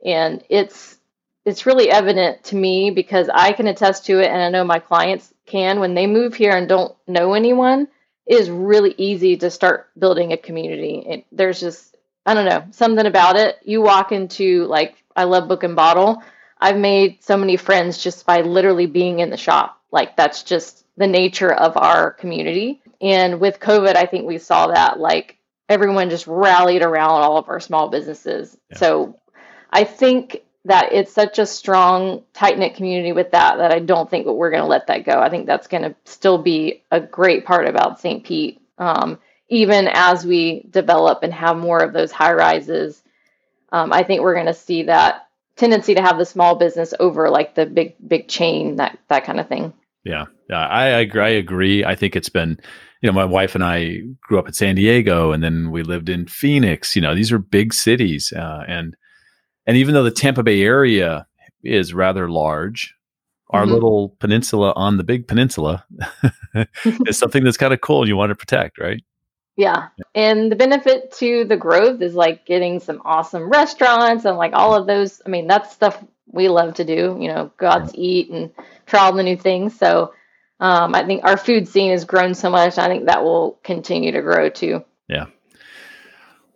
And 0.05 0.42
it's 0.48 0.96
it's 1.44 1.66
really 1.66 1.90
evident 1.90 2.44
to 2.44 2.57
me 2.57 2.90
because 2.90 3.31
I 3.33 3.53
can 3.53 3.68
attest 3.68 4.07
to 4.07 4.20
it 4.20 4.29
and 4.29 4.42
I 4.42 4.51
know 4.51 4.64
my 4.64 4.81
clients 4.81 5.33
can. 5.46 5.81
When 5.81 5.94
they 5.94 6.07
move 6.07 6.35
here 6.35 6.53
and 6.53 6.68
don't 6.68 6.94
know 7.07 7.35
anyone 7.35 7.88
it 8.29 8.38
is 8.38 8.51
really 8.51 8.94
easy 8.98 9.38
to 9.38 9.51
start 9.51 9.88
building 9.98 10.33
a 10.33 10.37
community. 10.37 11.05
And 11.09 11.24
there's 11.33 11.59
just 11.59 11.96
I 12.27 12.35
don't 12.35 12.44
know 12.44 12.66
something 12.72 13.07
about 13.07 13.37
it. 13.37 13.57
You 13.64 13.81
walk 13.81 14.12
into 14.12 14.66
like 14.66 15.03
I 15.16 15.24
love 15.24 15.48
book 15.48 15.64
and 15.64 15.74
bottle. 15.74 16.22
I've 16.61 16.77
made 16.77 17.24
so 17.24 17.37
many 17.37 17.57
friends 17.57 18.03
just 18.03 18.27
by 18.27 18.42
literally 18.42 18.87
being 18.87 19.20
in 19.20 19.31
the 19.31 19.37
shop. 19.37 19.81
Like 19.90 20.16
that's 20.16 20.42
just 20.42 20.85
the 20.98 21.07
nature 21.07 21.53
of 21.53 21.77
our 21.79 22.11
community 22.11 22.83
and 23.01 23.41
with 23.41 23.61
COVID, 23.61 23.97
I 23.97 24.07
think 24.07 24.27
we 24.27 24.39
saw 24.39 24.69
that 24.69 24.99
like 24.99 25.39
everyone 25.69 26.11
just 26.11 26.27
rallied 26.27 26.83
around 26.83 27.11
all 27.11 27.37
of 27.37 27.49
our 27.49 27.61
small 27.61 27.89
businesses. 27.89 28.57
Yeah. 28.71 28.79
So 28.79 29.19
I 29.71 29.85
think 29.85 30.43
that 30.65 30.93
it's 30.93 31.13
such 31.13 31.39
a 31.39 31.47
strong, 31.47 32.25
tight 32.35 32.59
knit 32.59 32.75
community 32.75 33.13
with 33.13 33.31
that 33.31 33.59
that 33.59 33.73
I 33.73 33.79
don't 33.79 34.11
think 34.11 34.27
we're 34.27 34.51
going 34.51 34.63
to 34.63 34.69
let 34.69 34.89
that 34.89 35.05
go. 35.05 35.21
I 35.21 35.31
think 35.31 35.47
that's 35.47 35.69
going 35.69 35.83
to 35.83 35.95
still 36.05 36.39
be 36.39 36.83
a 36.91 37.01
great 37.01 37.45
part 37.45 37.67
about 37.67 38.01
St. 38.01 38.25
Pete, 38.25 38.61
um, 38.79 39.19
even 39.49 39.89
as 39.89 40.27
we 40.27 40.67
develop 40.71 41.23
and 41.23 41.33
have 41.33 41.57
more 41.57 41.79
of 41.79 41.93
those 41.93 42.13
high 42.13 42.33
rises. 42.33 43.03
Um, 43.71 43.93
I 43.93 44.03
think 44.03 44.23
we're 44.23 44.35
going 44.35 44.47
to 44.47 44.55
see 44.55 44.85
that 44.85 45.29
tendency 45.57 45.95
to 45.95 46.03
have 46.03 46.19
the 46.19 46.25
small 46.25 46.57
business 46.57 46.95
over 46.99 47.29
like 47.31 47.55
the 47.55 47.67
big 47.67 47.95
big 48.07 48.29
chain 48.29 48.77
that 48.77 48.99
that 49.09 49.25
kind 49.25 49.41
of 49.41 49.49
thing. 49.49 49.73
Yeah, 50.05 50.27
yeah, 50.49 50.67
I, 50.67 51.01
I. 51.01 51.09
I 51.15 51.29
agree. 51.31 51.85
I 51.85 51.95
think 51.95 52.17
it's 52.17 52.31
been 52.31 52.59
you 53.01 53.09
know, 53.09 53.13
my 53.13 53.25
wife 53.25 53.55
and 53.55 53.65
I 53.65 54.01
grew 54.21 54.39
up 54.39 54.49
in 54.49 54.55
San 54.55 54.75
Diego, 54.75 55.33
and 55.33 55.43
then 55.43 55.71
we 55.71 55.83
lived 55.83 56.09
in 56.09 56.27
Phoenix. 56.27 56.97
You 56.97 57.03
know, 57.03 57.15
these 57.15 57.33
are 57.33 57.39
big 57.39 57.73
cities, 57.73 58.33
uh, 58.33 58.65
and 58.67 58.97
and 59.67 59.77
even 59.77 59.95
though 59.95 60.03
the 60.03 60.11
Tampa 60.11 60.43
Bay 60.43 60.63
area 60.63 61.27
is 61.63 61.95
rather 61.95 62.31
large, 62.31 62.95
our 63.51 63.63
mm-hmm. 63.63 63.73
little 63.73 64.17
peninsula 64.19 64.73
on 64.77 64.97
the 64.97 65.05
big 65.05 65.29
peninsula 65.29 65.85
is 67.07 67.19
something 67.19 67.45
that's 67.45 67.57
kind 67.57 67.73
of 67.73 67.81
cool 67.81 68.01
and 68.01 68.09
you 68.09 68.17
want 68.17 68.31
to 68.31 68.35
protect, 68.35 68.79
right? 68.79 69.03
Yeah. 69.57 69.89
And 70.15 70.53
the 70.53 70.57
benefit 70.57 71.13
to 71.19 71.45
the 71.45 71.57
growth 71.57 72.01
is 72.01 72.15
like 72.15 72.47
getting 72.47 72.79
some 72.79 73.03
awesome 73.05 73.51
restaurants 73.51 74.25
and 74.25 74.37
like 74.37 74.53
all 74.55 74.75
of 74.75 74.87
those. 74.87 75.21
I 75.27 75.31
mean, 75.31 75.49
that's 75.49 75.73
stuff 75.73 76.03
we 76.31 76.49
love 76.49 76.75
to 76.75 76.85
do, 76.85 77.17
you 77.21 77.29
know, 77.29 77.51
go 77.59 77.67
out 77.67 77.89
to 77.91 77.99
eat 78.01 78.31
and 78.31 78.53
try 78.87 79.01
all 79.01 79.13
the 79.13 79.23
new 79.23 79.37
things. 79.37 79.77
So 79.77 80.13
um, 80.61 80.94
I 80.94 81.05
think 81.05 81.25
our 81.25 81.37
food 81.37 81.68
scene 81.68 81.90
has 81.92 82.05
grown 82.05 82.35
so 82.35 82.51
much. 82.51 82.79
I 82.79 82.88
think 82.88 83.07
that 83.07 83.23
will 83.23 83.59
continue 83.62 84.12
to 84.12 84.23
grow 84.23 84.49
too. 84.49 84.85
Yeah. 85.09 85.27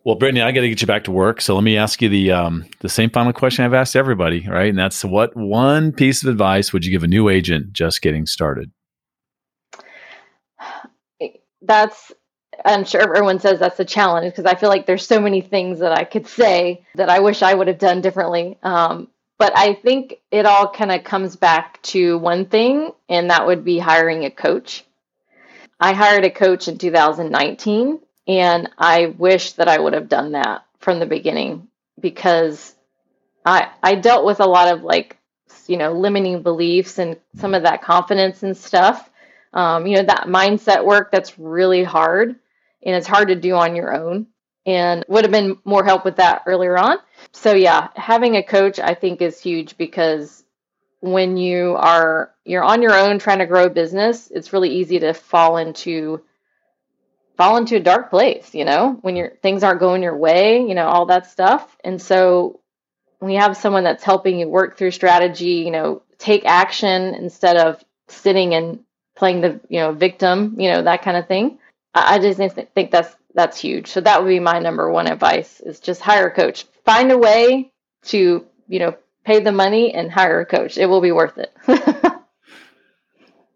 Well, 0.05 0.17
Brittany, 0.17 0.43
I 0.43 0.51
got 0.51 0.62
to 0.62 0.69
get 0.69 0.81
you 0.81 0.87
back 0.87 1.05
to 1.05 1.12
work. 1.12 1.41
So 1.41 1.55
let 1.55 1.62
me 1.62 1.77
ask 1.77 2.03
you 2.03 2.09
the 2.09 2.33
um, 2.33 2.67
the 2.81 2.88
same 2.88 3.11
final 3.11 3.33
question 3.33 3.65
I've 3.65 3.75
asked 3.75 3.95
everybody, 3.95 4.49
right? 4.49 4.69
And 4.69 4.79
that's 4.79 5.05
what 5.05 5.37
one 5.37 5.93
piece 5.93 6.25
of 6.25 6.29
advice 6.29 6.73
would 6.73 6.85
you 6.85 6.91
give 6.91 7.05
a 7.05 7.09
new 7.09 7.29
agent 7.29 7.73
just 7.73 8.03
getting 8.03 8.27
started? 8.27 8.73
That's 11.65 12.11
I'm 12.65 12.85
sure 12.85 13.01
everyone 13.01 13.38
says 13.38 13.59
that's 13.59 13.81
a 13.81 13.85
challenge 13.85 14.33
because 14.33 14.47
I 14.47 14.57
feel 14.57 14.69
like 14.69 14.87
there's 14.87 15.07
so 15.07 15.21
many 15.21 15.41
things 15.41 15.79
that 15.81 15.93
I 15.93 16.05
could 16.05 16.27
say 16.27 16.85
that 16.97 17.09
I 17.09 17.21
wish 17.21 17.43
I 17.43 17.55
would 17.55 17.69
have 17.69 17.79
done 17.79 18.01
differently. 18.01 18.59
Um, 18.62 19.09
but 19.38 19.57
I 19.57 19.75
think 19.75 20.21
it 20.31 20.47
all 20.47 20.71
kind 20.71 20.92
of 20.92 21.05
comes 21.05 21.37
back 21.37 21.83
to 21.83 22.18
one 22.18 22.47
thing, 22.47 22.92
and 23.09 23.31
that 23.31 23.47
would 23.47 23.64
be 23.64 23.79
hiring 23.79 24.25
a 24.25 24.31
coach. 24.31 24.85
I 25.81 25.95
hired 25.95 26.25
a 26.25 26.31
coach 26.31 26.68
in 26.68 26.79
2019, 26.79 28.01
and 28.29 28.71
I 28.79 29.07
wish 29.07 29.53
that 29.53 29.68
I 29.68 29.79
would 29.79 29.95
have 29.95 30.09
done 30.09 30.33
that 30.33 30.64
from 30.79 31.01
the 31.01 31.07
beginning 31.07 31.68
because 31.99 32.75
I 33.45 33.71
I 33.83 33.97
dealt 33.97 34.25
with 34.25 34.40
a 34.40 34.47
lot 34.47 34.73
of 34.73 34.83
like 34.83 35.18
you 35.66 35.77
know 35.77 35.92
limiting 35.92 36.42
beliefs 36.42 36.99
and 36.99 37.16
some 37.37 37.55
of 37.55 37.64
that 37.64 37.83
confidence 37.83 38.42
and 38.42 38.57
stuff. 38.57 39.11
Um, 39.53 39.87
you 39.87 39.97
know 39.97 40.05
that 40.05 40.29
mindset 40.29 40.85
work 40.85 41.11
that's 41.11 41.38
really 41.38 41.85
hard, 41.85 42.37
and 42.83 42.95
it's 42.97 43.07
hard 43.09 43.29
to 43.29 43.35
do 43.37 43.55
on 43.55 43.77
your 43.77 43.95
own 43.95 44.29
and 44.66 45.05
would 45.09 45.25
have 45.25 45.33
been 45.33 45.59
more 45.64 45.85
help 45.85 46.05
with 46.05 46.16
that 46.16 46.42
earlier 46.46 46.79
on. 46.79 46.98
So 47.33 47.55
yeah, 47.55 47.88
having 47.96 48.37
a 48.37 48.42
coach 48.42 48.79
I 48.79 48.94
think 48.94 49.20
is 49.20 49.40
huge 49.40 49.77
because 49.77 50.44
when 51.01 51.37
you 51.37 51.75
are 51.79 52.33
you're 52.44 52.62
on 52.62 52.83
your 52.83 52.94
own 52.94 53.18
trying 53.18 53.40
to 53.40 53.46
grow 53.46 53.64
a 53.66 53.70
business, 53.70 54.31
it's 54.31 54.53
really 54.53 54.70
easy 54.70 55.01
to 55.01 55.12
fall 55.14 55.57
into 55.57 56.22
fall 57.37 57.57
into 57.57 57.77
a 57.77 57.81
dark 57.81 58.11
place, 58.11 58.55
you 58.55 58.64
know, 58.64 58.98
when 59.03 59.16
your 59.16 59.31
things 59.42 59.64
aren't 59.64 59.81
going 59.81 60.03
your 60.03 60.16
way, 60.16 60.61
you 60.61 60.75
know, 60.75 60.87
all 60.87 61.07
that 61.07 61.27
stuff. 61.27 61.77
And 61.83 62.01
so 62.01 62.61
when 63.18 63.33
you 63.33 63.40
have 63.40 63.57
someone 63.57 63.85
that's 63.85 64.05
helping 64.05 64.38
you 64.38 64.48
work 64.48 64.77
through 64.77 64.90
strategy, 64.90 65.62
you 65.64 65.70
know, 65.70 66.03
take 66.18 66.44
action 66.44 67.14
instead 67.14 67.57
of 67.57 67.83
sitting 68.09 68.55
and 68.55 68.81
playing 69.16 69.40
the, 69.40 69.61
you 69.68 69.81
know, 69.81 69.92
victim, 69.92 70.57
you 70.59 70.70
know, 70.70 70.83
that 70.83 71.03
kind 71.03 71.16
of 71.16 71.27
thing. 71.27 71.59
I, 71.94 72.18
just 72.18 72.38
think 72.75 72.90
that's 72.90 73.14
that's 73.35 73.59
huge. 73.59 73.88
So 73.88 74.01
that 74.01 74.23
would 74.23 74.29
be 74.29 74.40
my 74.40 74.59
number 74.59 74.90
one 74.90 75.07
advice 75.07 75.61
is 75.61 75.81
just 75.81 76.01
hire 76.01 76.29
a 76.29 76.35
coach. 76.35 76.66
Find 76.85 77.11
a 77.11 77.18
way 77.18 77.73
to, 78.05 78.47
you 78.68 78.79
know, 78.79 78.97
pay 79.25 79.40
the 79.40 79.53
money 79.53 79.95
and 79.95 80.11
hire 80.11 80.40
a 80.40 80.47
coach. 80.47 80.77
It 80.79 80.87
will 80.87 81.01
be 81.01 81.12
worth 81.12 81.38
it. 81.38 81.55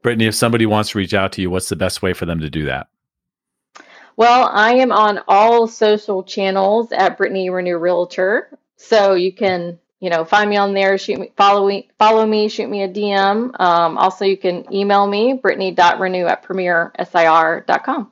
Brittany, 0.02 0.26
if 0.26 0.34
somebody 0.34 0.66
wants 0.66 0.90
to 0.90 0.98
reach 0.98 1.14
out 1.14 1.32
to 1.32 1.42
you, 1.42 1.50
what's 1.50 1.68
the 1.68 1.76
best 1.76 2.02
way 2.02 2.12
for 2.12 2.26
them 2.26 2.40
to 2.40 2.50
do 2.50 2.66
that? 2.66 2.88
Well, 4.16 4.48
I 4.50 4.74
am 4.74 4.92
on 4.92 5.20
all 5.28 5.66
social 5.66 6.22
channels 6.22 6.92
at 6.92 7.18
Brittany 7.18 7.50
Renew 7.50 7.76
Realtor. 7.76 8.48
So 8.76 9.14
you 9.14 9.32
can, 9.32 9.78
you 10.00 10.08
know, 10.08 10.24
find 10.24 10.48
me 10.48 10.56
on 10.56 10.74
there, 10.74 10.96
shoot 10.96 11.18
me, 11.18 11.32
follow 11.36 11.66
me, 11.66 11.90
follow 11.98 12.24
me, 12.24 12.48
shoot 12.48 12.68
me 12.68 12.82
a 12.82 12.88
DM. 12.88 13.60
Um, 13.60 13.98
also, 13.98 14.24
you 14.24 14.36
can 14.36 14.72
email 14.72 15.06
me, 15.06 15.34
brittany.renew 15.34 16.26
at 16.26 16.44
premiersir.com. 16.44 18.10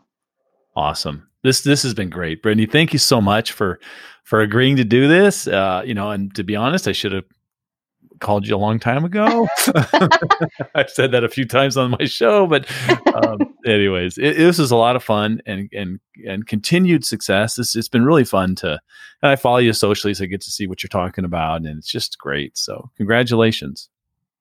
Awesome 0.77 1.29
this 1.45 1.61
this 1.61 1.85
has 1.85 1.95
been 1.95 2.11
great, 2.11 2.43
Brittany. 2.43 2.67
Thank 2.67 2.93
you 2.93 2.99
so 2.99 3.21
much 3.21 3.53
for 3.53 3.79
for 4.25 4.41
agreeing 4.41 4.77
to 4.77 4.85
do 4.85 5.07
this. 5.07 5.47
Uh, 5.47 5.83
you 5.85 5.95
know, 5.95 6.11
and 6.11 6.35
to 6.35 6.43
be 6.43 6.57
honest, 6.57 6.89
I 6.89 6.93
should 6.93 7.13
have 7.13 7.25
called 8.19 8.47
you 8.47 8.57
a 8.57 8.59
long 8.59 8.79
time 8.79 9.05
ago. 9.05 9.47
I've 10.75 10.89
said 10.89 11.13
that 11.13 11.23
a 11.23 11.29
few 11.29 11.45
times 11.45 11.77
on 11.77 11.91
my 11.93 12.07
show, 12.07 12.47
but 12.47 12.67
um, 13.15 13.55
anyways, 13.67 14.17
it, 14.17 14.37
this 14.39 14.59
is 14.59 14.71
a 14.71 14.77
lot 14.77 14.97
of 14.97 15.05
fun 15.05 15.43
and 15.47 15.69
and 15.73 16.01
and 16.27 16.47
continued 16.47 17.05
success. 17.05 17.57
This 17.57 17.77
it's 17.77 17.89
been 17.89 18.07
really 18.07 18.25
fun 18.25 18.55
to, 18.57 18.81
and 19.23 19.31
I 19.31 19.37
follow 19.37 19.59
you 19.59 19.75
socially, 19.75 20.15
so 20.15 20.25
I 20.25 20.27
get 20.27 20.41
to 20.41 20.51
see 20.51 20.67
what 20.67 20.83
you're 20.83 20.89
talking 20.89 21.27
about, 21.27 21.59
and 21.59 21.79
it's 21.79 21.93
just 21.93 22.19
great. 22.19 22.57
So 22.57 22.91
congratulations. 22.97 23.91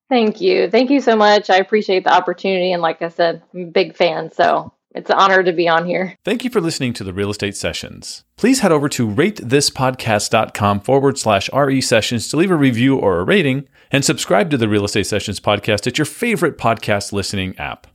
Thank 0.08 0.40
you, 0.40 0.70
thank 0.70 0.90
you 0.90 1.00
so 1.00 1.16
much. 1.16 1.50
I 1.50 1.56
appreciate 1.56 2.04
the 2.04 2.14
opportunity, 2.14 2.72
and 2.72 2.80
like 2.80 3.02
I 3.02 3.08
said, 3.08 3.42
I'm 3.52 3.60
a 3.60 3.66
big 3.66 3.94
fan. 3.94 4.32
So 4.32 4.72
It's 4.94 5.10
an 5.10 5.16
honor 5.16 5.42
to 5.42 5.52
be 5.52 5.68
on 5.68 5.86
here. 5.86 6.16
Thank 6.24 6.44
you 6.44 6.50
for 6.50 6.60
listening 6.60 6.92
to 6.94 7.04
the 7.04 7.12
Real 7.12 7.30
Estate 7.30 7.56
Sessions. 7.56 8.24
Please 8.36 8.60
head 8.60 8.70
over 8.70 8.88
to 8.90 9.08
ratethispodcast.com 9.08 10.80
forward 10.80 11.18
slash 11.18 11.50
RE 11.52 11.80
sessions 11.80 12.28
to 12.28 12.36
leave 12.36 12.50
a 12.52 12.56
review 12.56 12.96
or 12.96 13.18
a 13.18 13.24
rating 13.24 13.68
and 13.90 14.04
subscribe 14.04 14.50
to 14.50 14.56
the 14.56 14.68
Real 14.68 14.84
Estate 14.84 15.06
Sessions 15.06 15.40
podcast 15.40 15.86
at 15.88 15.98
your 15.98 16.04
favorite 16.04 16.58
podcast 16.58 17.12
listening 17.12 17.58
app. 17.58 17.88